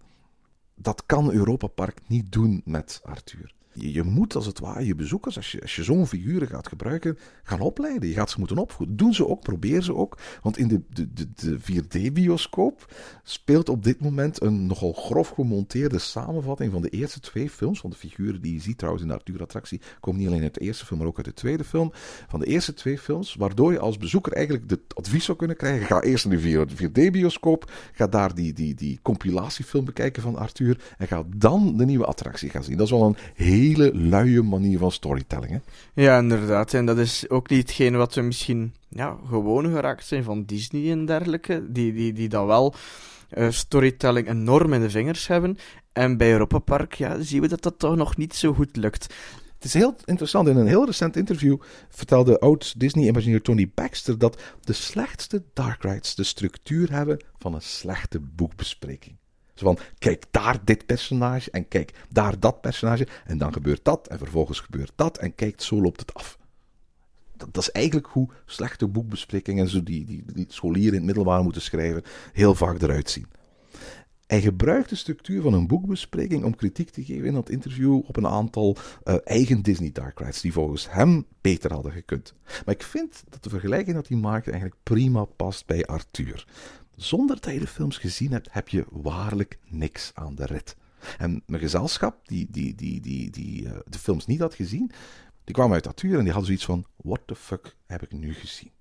[0.75, 3.53] Dat kan Europa Park niet doen met Arthur.
[3.73, 7.17] Je, moet als het ware je bezoekers, als je, als je zo'n figuren gaat gebruiken,
[7.43, 8.09] gaan opleiden.
[8.09, 8.97] Je gaat ze moeten opvoeden.
[8.97, 10.17] Doen ze ook, probeer ze ook.
[10.41, 12.93] Want in de, de, de, de 4D-bioscoop
[13.23, 17.79] speelt op dit moment een nogal grof gemonteerde samenvatting van de eerste twee films.
[17.79, 20.59] Van de figuren die je ziet trouwens in de Arthur-attractie, komen niet alleen uit de
[20.59, 21.91] eerste film, maar ook uit de tweede film.
[22.27, 25.85] Van de eerste twee films, waardoor je als bezoeker eigenlijk het advies zou kunnen krijgen.
[25.85, 31.07] Ga eerst naar de 4D-bioscoop, ga daar die, die, die compilatiefilm bekijken van Arthur en
[31.07, 32.77] ga dan de nieuwe attractie gaan zien.
[32.77, 35.51] Dat is wel een heel hele luie manier van storytelling.
[35.51, 35.59] Hè?
[36.01, 36.73] Ja, inderdaad.
[36.73, 40.91] En dat is ook niet hetgeen wat we misschien ja, gewoon geraakt zijn van Disney
[40.91, 41.71] en dergelijke.
[41.71, 42.73] Die, die, die dan wel
[43.33, 45.57] uh, storytelling enorm in de vingers hebben.
[45.93, 49.13] En bij Europa Park ja, zien we dat dat toch nog niet zo goed lukt.
[49.55, 50.47] Het is heel interessant.
[50.47, 51.57] In een heel recent interview
[51.89, 58.19] vertelde oud-Disney-imagineer Tony Baxter dat de slechtste dark rides de structuur hebben van een slechte
[58.19, 59.20] boekbespreking
[59.63, 63.07] van, kijk daar dit personage en kijk daar dat personage.
[63.25, 66.39] En dan gebeurt dat en vervolgens gebeurt dat en kijk, zo loopt het af.
[67.37, 71.61] Dat, is eigenlijk hoe slechte boekbesprekingen, zo die, die, die scholieren in het middelbaar moeten
[71.61, 72.03] schrijven,
[72.33, 73.27] heel vaak eruit zien.
[74.31, 78.17] Hij gebruikt de structuur van een boekbespreking om kritiek te geven in dat interview op
[78.17, 82.33] een aantal uh, eigen Disney Dark Rides die volgens hem beter hadden gekund.
[82.65, 86.47] Maar ik vind dat de vergelijking dat hij maakt eigenlijk prima past bij Arthur.
[87.01, 90.75] Zonder dat je de films gezien hebt, heb je waarlijk niks aan de rit.
[91.17, 94.91] En mijn gezelschap, die, die, die, die, die uh, de films niet had gezien,
[95.43, 98.33] die kwamen uit Atuur en die hadden zoiets van: What the fuck heb ik nu
[98.33, 98.71] gezien?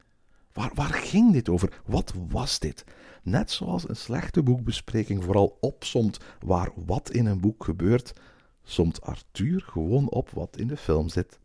[0.52, 1.80] Waar, waar ging dit over?
[1.86, 2.84] Wat was dit?
[3.22, 8.12] Net zoals een slechte boekbespreking vooral opsomt waar wat in een boek gebeurt,
[8.64, 11.38] somt Arthur gewoon op wat in de film zit.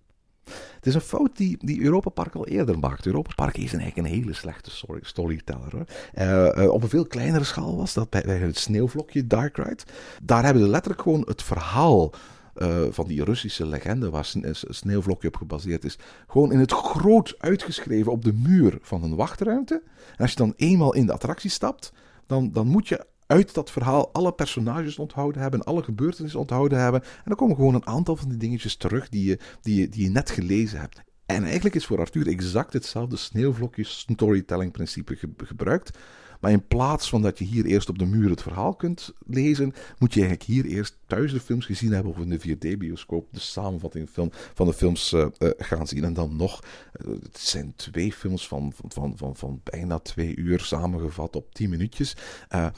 [0.75, 3.07] Het is een fout die, die Europa Park al eerder maakte.
[3.07, 4.71] Europa Park is eigenlijk een hele slechte
[5.01, 5.73] storyteller.
[6.15, 9.83] Uh, uh, op een veel kleinere schaal was dat bij, het sneeuwvlokje Dark Ride.
[10.23, 12.13] Daar hebben ze letterlijk gewoon het verhaal
[12.55, 18.11] uh, van die Russische legende waar Sneeuwvlokje op gebaseerd is, gewoon in het groot uitgeschreven
[18.11, 19.81] op de muur van een wachtruimte.
[20.11, 21.93] En als je dan eenmaal in de attractie stapt,
[22.25, 27.01] dan, dan moet je uit dat verhaal alle personages onthouden hebben, alle gebeurtenissen onthouden hebben.
[27.01, 30.03] En dan komen gewoon een aantal van die dingetjes terug die je, die je, die
[30.03, 31.01] je net gelezen hebt.
[31.25, 35.97] En eigenlijk is voor Arthur exact hetzelfde sneeuwvlokjes storytelling principe gebruikt.
[36.39, 39.73] Maar in plaats van dat je hier eerst op de muur het verhaal kunt lezen,
[39.97, 43.39] moet je eigenlijk hier eerst thuis de films gezien hebben of in de 4D-bioscoop de
[43.39, 46.03] samenvatting film, van de films uh, uh, gaan zien.
[46.03, 46.63] En dan nog,
[47.05, 51.69] uh, het zijn twee films van, van, van, van, bijna twee uur samengevat op tien
[51.69, 52.15] minuutjes.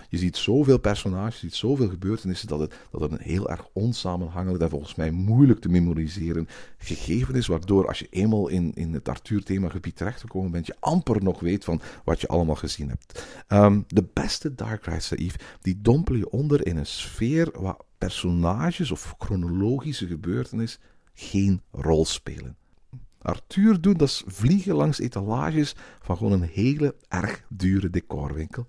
[0.10, 3.68] je ziet zoveel personages, je ziet zoveel gebeurtenissen dat het, dat het een heel erg
[3.74, 6.48] onsamenhangend en volgens mij moeilijk te memoriseren
[6.78, 11.40] gegeven is, waardoor als je eenmaal in, in het Arthur-themagebied terechtgekomen bent, je amper nog
[11.40, 13.26] weet van wat je allemaal gezien hebt.
[13.48, 18.92] Um, de beste Dark Ride, Saif, die dompelen je onder in een sfeer waar personages
[18.92, 20.82] of chronologische gebeurtenissen
[21.14, 22.58] geen rol spelen.
[23.22, 28.68] Arthur doet dat is vliegen langs etalages van gewoon een hele erg dure decorwinkel.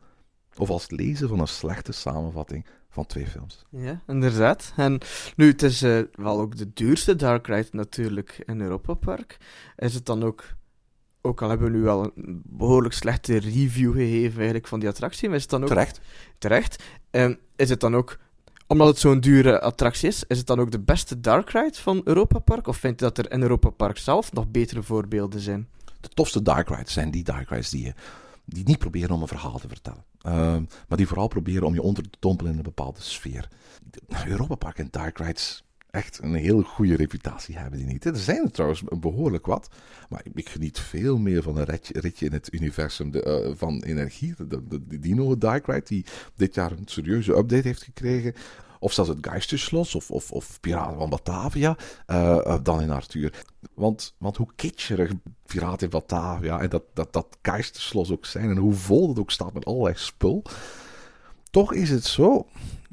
[0.57, 3.64] Of als het lezen van een slechte samenvatting van twee films.
[3.70, 4.72] Ja, inderdaad.
[4.76, 5.01] En
[5.37, 9.37] nu, het is uh, wel ook de duurste Dark Ride natuurlijk in Europa Park.
[9.76, 10.57] Is het dan ook
[11.20, 15.29] ook al hebben we nu wel een behoorlijk slechte review gegeven eigenlijk van die attractie,
[15.29, 15.68] maar is het dan ook...
[15.68, 16.01] Terecht.
[16.39, 16.83] Terecht.
[17.57, 18.18] Is het dan ook,
[18.69, 22.01] omdat het zo'n dure attractie is, is het dan ook de beste dark ride van
[22.05, 22.66] Europa Park?
[22.66, 25.69] Of vindt je dat er in Europa Park zelf nog betere voorbeelden zijn?
[26.01, 27.95] De tofste dark rides zijn die dark rides die,
[28.45, 30.05] die niet proberen om een verhaal te vertellen.
[30.23, 33.49] Ehm, maar die vooral proberen om je onder te dompelen in een bepaalde sfeer.
[34.27, 38.05] Europa Park en dark rides Echt een heel goede reputatie hebben die niet.
[38.05, 39.68] Er zijn er trouwens behoorlijk wat.
[40.09, 44.34] Maar ik, geniet veel meer van een ritje, in het universum de, eh, van energie.
[44.49, 48.34] De, de, Dino Dark die dit jaar een serieuze update heeft gekregen.
[48.78, 51.76] Of zelfs het Geisterschloss of, of, of Piraten van Batavia.
[52.07, 53.45] eh, eh, dan in Arthur.
[53.74, 55.12] Want, want hoe kitscherig
[55.47, 57.39] Piraten in Batavia en dat, dat, dat
[58.11, 58.51] ook zijn.
[58.51, 60.43] En hoe vol het ook staat met allerlei spul.
[61.51, 62.47] Toch is het zo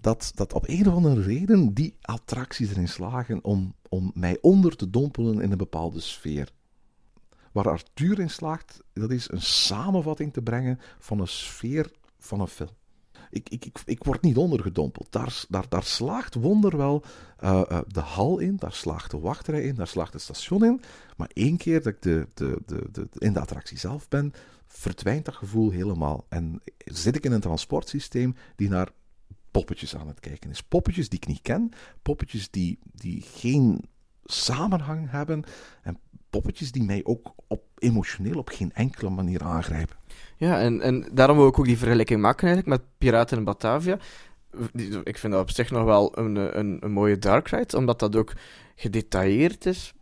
[0.06, 4.76] dat, dat op een of andere reden die attracties erin slagen om, om mij onder
[4.76, 6.52] te dompelen in een bepaalde sfeer.
[7.52, 12.48] Waar Arthur in slaagt, dat is een samenvatting te brengen van een sfeer van een
[12.48, 12.70] film.
[13.30, 15.12] Ik, ik, ik, ik word niet ondergedompeld.
[15.12, 17.04] Daar, daar, daar slaagt wonderwel
[17.38, 20.82] eh, eh, de hal in, daar slaagt de wachtrij in, daar slaagt het station in.
[21.18, 24.34] Maar één keer dat ik de, de, de, de, in de attractie zelf ben,
[24.68, 26.26] verdwijnt dat gevoel helemaal.
[26.30, 28.90] En zit ik in een transportsysteem die naar
[29.56, 30.64] poppetjes aan het kijken is.
[30.64, 33.84] Poppetjes die ik niet ken, poppetjes die, die geen
[34.24, 35.44] samenhang hebben
[35.82, 35.98] en
[36.30, 39.98] poppetjes die mij ook op, emotioneel op geen enkele manier aangrijpen.
[40.38, 43.98] Ja, en, en daarom wil ik ook die vergelijking maken eigenlijk met Piraten in Batavia.
[45.04, 48.16] Ik vind dat op zich nog wel een, een, een mooie dark ride, omdat dat
[48.16, 48.34] ook
[48.76, 49.94] gedetailleerd is.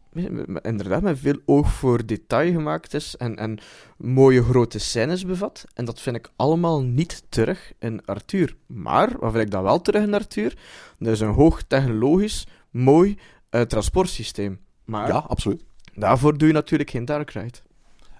[0.61, 3.59] Inderdaad, met veel oog voor detail gemaakt is en, en
[3.97, 5.65] mooie grote scènes bevat.
[5.73, 8.55] En dat vind ik allemaal niet terug in Arthur.
[8.67, 10.57] Maar, wat vind ik dan wel terug in Arthur?
[10.99, 13.17] Dat is een hoog technologisch, mooi
[13.49, 14.59] eh, transportsysteem.
[14.85, 15.63] Maar Ja, absoluut.
[15.95, 17.57] daarvoor doe je natuurlijk geen dark ride.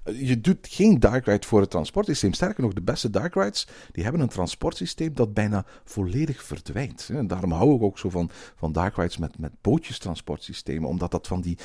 [0.03, 2.33] Eh, Je doet geen dark ride voor het transportsysteem.
[2.33, 7.09] Sterker nog, de beste dark rides die hebben een transportsysteem dat bijna volledig verdwijnt.
[7.13, 11.27] En daarom hou ik ook zo van, van dark rides met, met bootjestransportsystemen, omdat dat
[11.27, 11.57] van die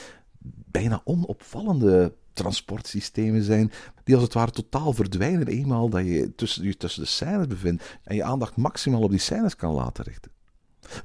[0.71, 3.73] bijna onopvallende transportsystemen zijn,
[4.05, 7.99] die als het ware totaal verdwijnen eenmaal dat je tussen, je tussen de scènes bevindt
[8.03, 10.31] en je aandacht maximaal op die scènes kan laten richten.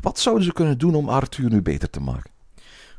[0.01, 2.32] Wat zouden ze kunnen doen om Arthur nu beter te maken?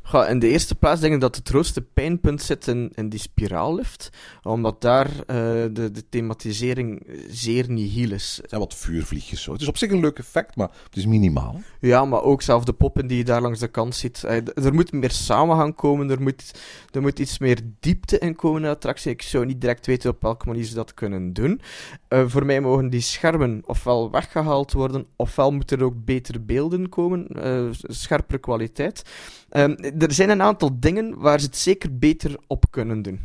[0.07, 3.19] Ga, in de eerste plaats denk ik dat het grootste pijnpunt zit in, in die
[3.19, 4.09] spiraallift.
[4.43, 5.35] Omdat daar eh,
[5.71, 8.37] de, de thematisering zeer nihil is.
[8.41, 9.51] Het zijn wat vuurvliegjes zo.
[9.51, 11.61] Het is op zich een leuk effect, maar het is minimaal.
[11.79, 14.23] Ja, maar ook zelf de poppen die je daar langs de kant ziet.
[14.23, 16.59] Eh, er moet meer samenhang komen, er moet,
[16.91, 19.11] er moet iets meer diepte in komen in de attractie.
[19.11, 21.61] Ik zou niet direct weten op welke manier ze dat kunnen doen.
[22.07, 26.89] Eh, voor mij mogen die schermen ofwel weggehaald worden, ofwel moeten er ook betere beelden
[26.89, 29.03] komen, eh, scherpere kwaliteit.
[29.55, 33.19] Ehm, er zijn een aantal dingen waar ze het zeker beter op kunnen doen.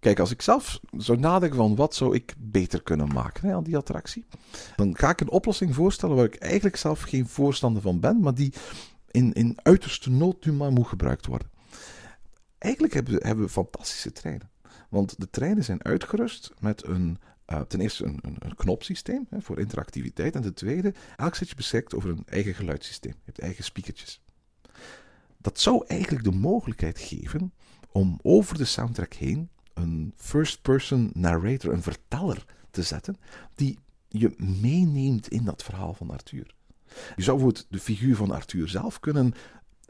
[0.00, 3.64] Kijk, als ik zelf zou nadenken van wat zou ik beter kunnen maken hè, aan
[3.64, 4.24] die attractie,
[4.76, 8.34] dan ga ik een oplossing voorstellen waar ik eigenlijk zelf geen voorstander van ben, maar
[8.34, 8.52] die
[9.10, 11.50] in, in uiterste nood nu maar moet gebruikt worden.
[12.58, 14.50] Eigenlijk hebben we, hebben fantastische treinen.
[14.88, 19.40] Want de treinen zijn uitgerust met een, eh, ten eerste een, een, een knopsysteem hè,
[19.40, 20.34] voor interactiviteit.
[20.34, 23.12] En ten tweede, elk zitje beschikt over een eigen geluidssysteem.
[23.12, 24.20] Je hebt eigen speakertjes.
[25.40, 27.52] Dat zou eigenlijk de mogelijkheid geven
[27.92, 33.16] om over de soundtrack heen een first-person narrator, een verteller te zetten,
[33.54, 33.78] die
[34.08, 36.54] je meeneemt in dat verhaal van Arthur.
[37.16, 39.34] Je zou bijvoorbeeld de figuur van Arthur zelf kunnen,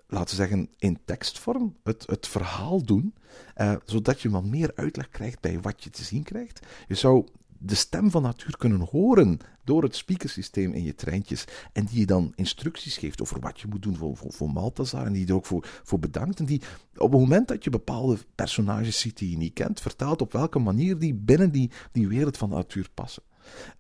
[0.07, 3.15] laten we zeggen, in tekstvorm het, het verhaal doen,
[3.55, 6.67] eh, zodat je wat meer uitleg krijgt bij wat je te zien krijgt.
[6.89, 7.27] Je zou
[7.63, 12.07] de stem van Arthur kunnen horen door het speakersysteem in je treintjes en die je
[12.07, 14.49] dan instructies geeft over wat je moet doen voor, voor, voor
[14.93, 16.63] en die je er ook voor, voor bedankt en die
[16.97, 20.59] op het moment dat je bepaalde personages ziet die je niet kent, vertelt op welke
[20.59, 23.23] manier die binnen die, die wereld van Arthur passen.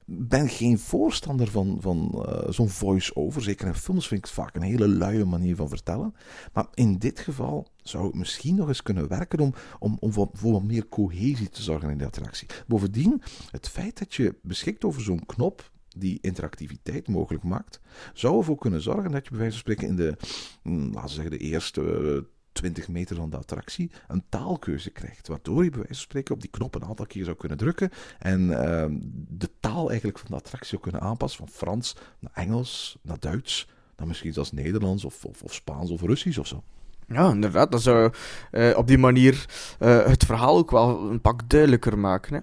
[0.04, 3.42] Ben geen voorstander van, van eh, zo'n voice-over.
[3.42, 6.14] Zeker in films vind ik het vaak een hele luie manier van vertellen.
[6.52, 10.28] Maar in dit geval zou het misschien nog eens kunnen werken om, om, om voor,
[10.32, 12.48] voor wat meer cohesie te zorgen in de attractie.
[12.66, 17.80] Bovendien, het feit dat je beschikt over zo'n knop die interactiviteit mogelijk maakt,
[18.14, 20.16] zou ervoor kunnen zorgen dat je bij wijze van spreken in de,
[20.62, 22.22] hm, laten we zeggen, de eerste eh,
[22.60, 25.28] 20 meter van de attractie een taalkeuze krijgt.
[25.28, 27.90] Waardoor je bij wijze van spreken op die knop een aantal keer zou kunnen drukken
[28.18, 28.98] en ehm,
[29.28, 33.68] de taal eigenlijk van de attractie zou kunnen aanpassen van Frans naar Engels, naar Duits,
[33.96, 36.62] naar misschien zelfs Nederlands of, of, of Spaans of Russisch of zo.
[37.06, 37.72] Ja, inderdaad.
[37.72, 38.12] Dat zou
[38.50, 39.46] eh, op die manier
[39.78, 42.34] eh, het verhaal ook wel een pak duidelijker maken.
[42.34, 42.40] Hè.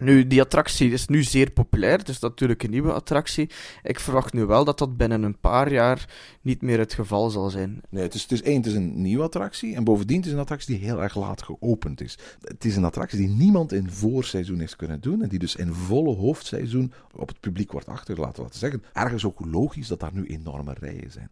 [0.00, 1.98] Nu, die attractie is nu zeer populair.
[1.98, 3.50] Het is natuurlijk een nieuwe attractie.
[3.82, 6.08] Ik verwacht nu wel dat dat binnen een paar jaar
[6.40, 7.80] niet meer het geval zal zijn.
[7.88, 9.74] Nee, het is, het is één, het is een nieuwe attractie.
[9.74, 12.18] En bovendien het is een attractie die heel erg laat geopend is.
[12.40, 15.22] Het is een attractie die niemand in voorseizoen heeft kunnen doen.
[15.22, 18.42] En die dus in volle hoofdseizoen op het publiek wordt achtergelaten.
[18.42, 21.30] Laten zeggen, ergens ook logisch dat daar nu enorme rijen zijn.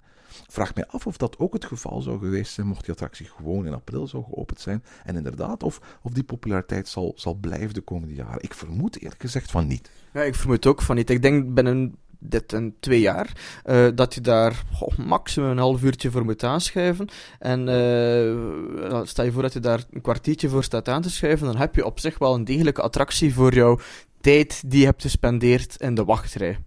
[0.48, 3.66] Vraag mij af of dat ook het geval zou geweest zijn mocht die attractie gewoon
[3.66, 4.84] in april zou geopend zijn.
[5.04, 8.42] En inderdaad, of, of die populariteit zal, zal blijven de komende jaren.
[8.44, 9.90] Ik vermoed eerlijk gezegd van niet.
[10.12, 11.10] Ja, ik vermoed ook van niet.
[11.10, 13.32] Ik denk binnen dit en twee jaar,
[13.66, 17.08] uh, dat je daar oh, maximum een half uurtje voor moet aanschuiven.
[17.38, 21.46] En uh, stel je voor dat je daar een kwartiertje voor staat aan te schuiven,
[21.46, 23.78] dan heb je op zich wel een degelijke attractie voor jouw
[24.20, 26.58] tijd die je hebt gespendeerd in de wachtrij.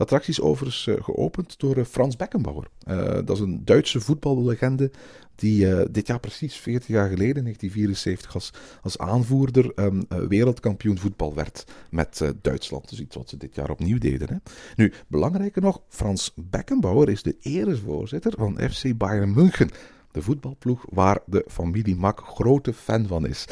[0.00, 2.68] De attractie is overigens uh, geopend door uh, Frans Beckenbauer.
[2.88, 4.90] Uh, dat is een Duitse voetballegende
[5.34, 11.64] die dit jaar precies 40 jaar geleden, 1974, als, als aanvoerder um, wereldkampioen voetbal werd
[11.90, 12.88] met Duitsland.
[12.88, 14.28] Dus iets wat ze dit jaar opnieuw deden.
[14.28, 14.36] Hè.
[14.76, 19.70] Nu, belangrijker nog, Frans Beckenbauer is de eresvoorzitter van FC Bayern München.
[20.10, 23.44] De voetbalploeg waar de familie Mak grote fan van is.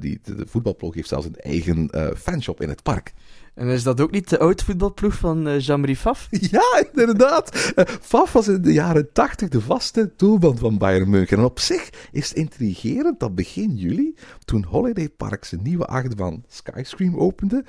[0.00, 3.12] die, de, de, voetbalploeg heeft zelfs een eigen fanshop in het park.
[3.54, 6.28] En is dat ook niet de oud voetbalploeg van uh, Jean-Marie Faf?
[6.50, 7.72] Ja, inderdaad.
[7.76, 11.38] Uh, Faf was in de jaren 80 de vaste doelband van Bayern München.
[11.38, 16.44] En op zich is het intrigerend dat begin juli, toen Holiday Park zijn nieuwe achtbaan
[16.48, 17.64] Skyscream opende,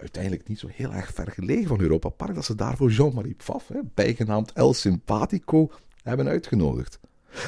[0.00, 3.70] uiteindelijk niet zo heel erg ver gelegen van Europa Park, dat ze daarvoor Jean-Marie Pfaff,
[3.94, 5.70] bijgenaamd El Simpatico,
[6.02, 6.98] hebben uitgenodigd.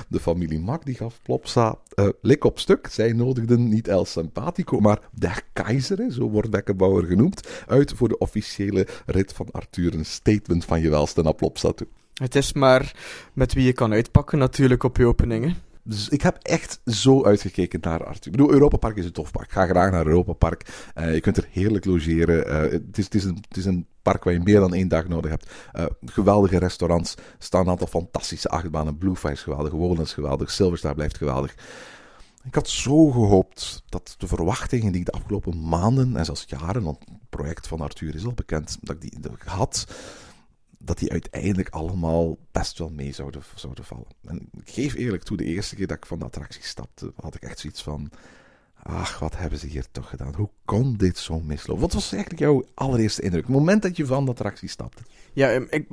[0.09, 2.86] De familie Mak die gaf Plopsa uh, lik op stuk.
[2.91, 8.18] Zij nodigden niet El Simpatico, maar Der Keizer, zo wordt Beckenbauer genoemd, uit voor de
[8.18, 9.95] officiële rit van Arthur.
[9.95, 11.86] Een statement van je welste naar Plopsa toe.
[12.14, 12.93] Het is maar
[13.32, 15.68] met wie je kan uitpakken natuurlijk op je openingen.
[15.89, 18.26] Dus ik heb echt zo uitgekeken naar Arthur.
[18.26, 19.53] Ik bedoel, Europa Park is een tof park.
[19.53, 20.91] Ga graag naar Europa Park.
[20.99, 22.47] Uh, je kunt er heerlijk logeren.
[22.47, 24.89] Uh, het, is, het, is een, het is een park waar je meer dan één
[24.89, 25.51] dag nodig hebt.
[25.76, 27.14] Uh, geweldige restaurants.
[27.14, 28.99] Er staan een aantal fantastische achtbanen.
[28.99, 29.72] Bluefire is geweldig.
[29.72, 30.51] Wonen is geweldig.
[30.51, 31.55] Silverstar blijft geweldig.
[32.45, 36.82] Ik had zo gehoopt dat de verwachtingen die ik de afgelopen maanden en zelfs jaren,
[36.82, 39.86] want het project van Arthur is al bekend, dat ik die had,
[40.79, 44.07] dat die uiteindelijk allemaal best wel mee zouden, zouden vallen.
[44.24, 47.35] En ik geef eerlijk toe, de eerste keer dat ik van de attractie stapte, had
[47.35, 48.11] ik echt zoiets van...
[48.83, 50.35] Ach, wat hebben ze hier toch gedaan?
[50.35, 51.83] Hoe kon dit zo mislopen?
[51.83, 53.43] Wat was eigenlijk jouw allereerste indruk?
[53.43, 55.03] Het moment dat je van de attractie stapte?
[55.33, 55.87] Ja, ehm, ik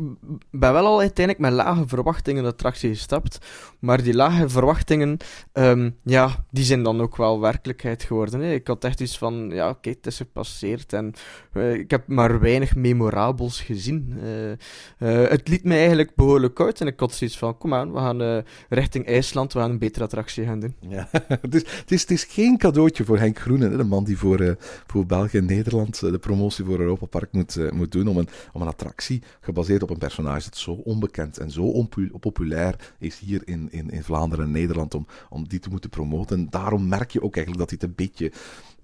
[0.51, 3.37] ben wel al uiteindelijk met lage verwachtingen de attractie gestapt.
[3.79, 5.17] Maar die lage verwachtingen,
[5.53, 8.39] um, ja, die zijn dan ook wel werkelijkheid geworden.
[8.39, 8.53] Hè.
[8.53, 10.93] Ik had echt iets van, ja, oké, het is gepasseerd.
[10.93, 11.13] En
[11.53, 14.13] uh, ik heb maar weinig memorabels gezien.
[14.23, 16.81] Uh, uh, het liet me eigenlijk behoorlijk uit.
[16.81, 20.05] En ik had zoiets van, kom aan, we gaan richting IJsland, we gaan een betere
[20.05, 20.75] attractie gaan doen.
[20.79, 21.07] Ja,
[21.41, 24.57] het, is, het, is, het is geen cadeautje voor Henk Groenen, de man die voor,
[24.87, 28.61] voor België en Nederland de promotie voor Europa Park moet, moet doen om een, om
[28.61, 31.87] een attractie gebaseerd op een personage dat zo onbekend en zo
[32.19, 36.37] populair is hier in, in, in Vlaanderen en Nederland om, om die te moeten promoten.
[36.37, 38.31] En daarom merk je ook eigenlijk dat het een beetje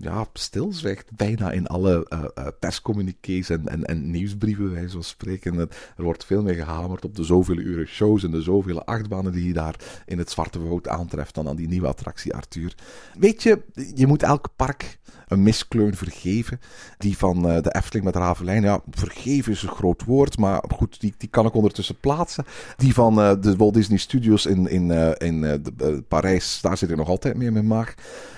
[0.02, 5.60] ja, stilzwijgt bijna in alle uh, perscommuniqués en, en, en nieuwsbrieven, wij zo spreken.
[5.60, 9.48] Er wordt veel meer gehamerd op de zoveel uren shows en de zoveel achtbanen die
[9.48, 12.76] je daar in het Zwarte Woud aantreft dan aan die nieuwe attractie Arthur.
[13.20, 13.62] Weet je,
[13.96, 15.00] je moet elk park
[15.32, 16.60] een miskleun vergeven.
[16.98, 21.00] Die van uh, de Efteling met Ravelijn, ja, vergeven is een groot woord, maar goed,
[21.00, 22.46] die, die kan ik ondertussen plaatsen.
[22.78, 26.90] Die van uh, de Walt Disney Studios in, in, uh, in de, Parijs, daar zit
[26.90, 27.94] ik nog altijd mee in mijn maag.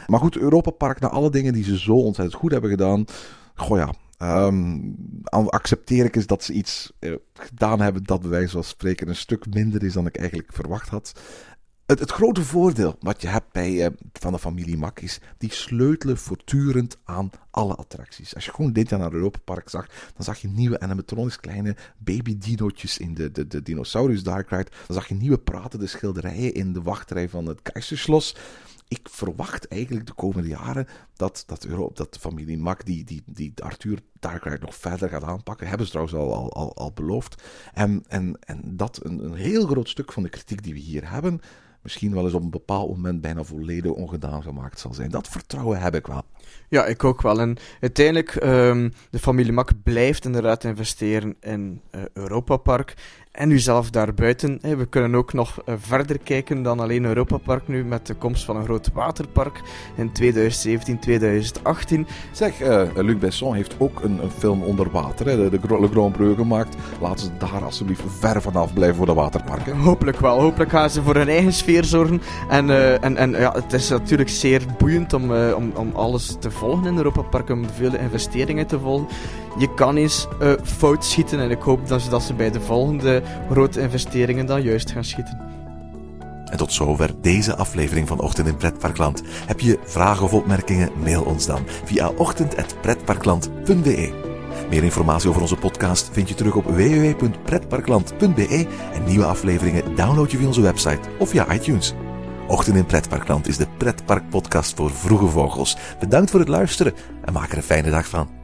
[0.08, 3.06] Maar goed, Europa Park, na alle dingen die ze zo ontzettend goed hebben gedaan,
[3.56, 4.96] goh ja, Um,
[5.30, 6.92] accepteer ik eens dat ze iets
[7.34, 10.90] gedaan hebben dat bij wijze van spreken een stuk minder is dan ik eigenlijk verwacht
[10.90, 11.14] had.
[11.86, 15.54] Het, het, grote voordeel wat je hebt bij, uh, van de familie Mak is, die
[15.54, 18.36] sleutelen voortdurend aan alle attracties.
[18.36, 21.76] Als je gewoon dit jaar naar Europa Park zag, dan zag je nieuwe animatronics, kleine
[21.98, 24.72] baby dinootjes in de, de, de Dinosaurus Dark Ride.
[24.88, 28.36] Dan zag je nieuwe pratende schilderijen in de wachtrij van het Keizersschloss.
[28.88, 33.24] Ik verwacht eigenlijk de komende jaren dat, dat, Europa, dat de familie Mak die, die,
[33.26, 35.68] die Arthur Dark Ride nog verder gaat aanpakken.
[35.68, 37.44] Hebben ze trouwens al, al, al, al beloofd.
[37.74, 41.10] En, en, en dat een, een heel groot stuk van de kritiek die we hier
[41.10, 41.42] hebben
[41.84, 45.10] misschien wel eens op een bepaald moment bijna volledig ongedaan gemaakt zal zijn.
[45.10, 46.24] Dat vertrouwen heb ik wel.
[46.70, 47.40] Ja, ik ook wel.
[47.40, 52.94] En uiteindelijk, um, de familie Mak blijft inderdaad investeren in uh, Europa Park
[53.34, 54.60] en u zelf daarbuiten.
[54.62, 58.44] We kunnen ook nog eh, verder kijken dan alleen Europa Park nu met de komst
[58.44, 59.62] van een groot waterpark
[59.96, 62.08] in 2017, 2018.
[62.32, 65.88] Zeg, uh, Luc Besson heeft ook een, een film onder water, hè, de, de Le
[65.88, 66.76] Grand Breu gemaakt.
[67.02, 69.78] Laten ze daar alsjeblieft ver vanaf blijven voor de waterparken.
[69.78, 70.40] Hopelijk wel.
[70.40, 72.22] Hopelijk gaan ze voor hun eigen sfeer zorgen.
[72.50, 76.36] En, uh, en, en ja, het is natuurlijk zeer boeiend om, uh, om, om alles
[76.40, 79.08] te volgen in Europa Park, om vele investeringen te volgen.
[79.58, 80.28] Je kan eens
[80.64, 84.62] fout schieten en ik hoop dat ze, dat ze bij de volgende grote investeringen dan
[84.62, 85.52] juist gaan schieten.
[86.46, 89.22] En tot zover deze aflevering van Ochtend in Pretparkland.
[89.46, 90.90] Heb je vragen of opmerkingen?
[91.04, 94.32] Mail ons dan via ochtend.pretparkland.be.
[94.70, 100.38] Meer informatie over onze podcast vind je terug op www.pretparkland.be en nieuwe afleveringen download je
[100.38, 101.94] via onze website of via iTunes.
[102.48, 105.78] Ochtend in Pretparkland is de pretparkpodcast voor vroege vogels.
[106.00, 106.94] Bedankt voor het luisteren
[107.26, 108.43] en maak er een fijne dag van.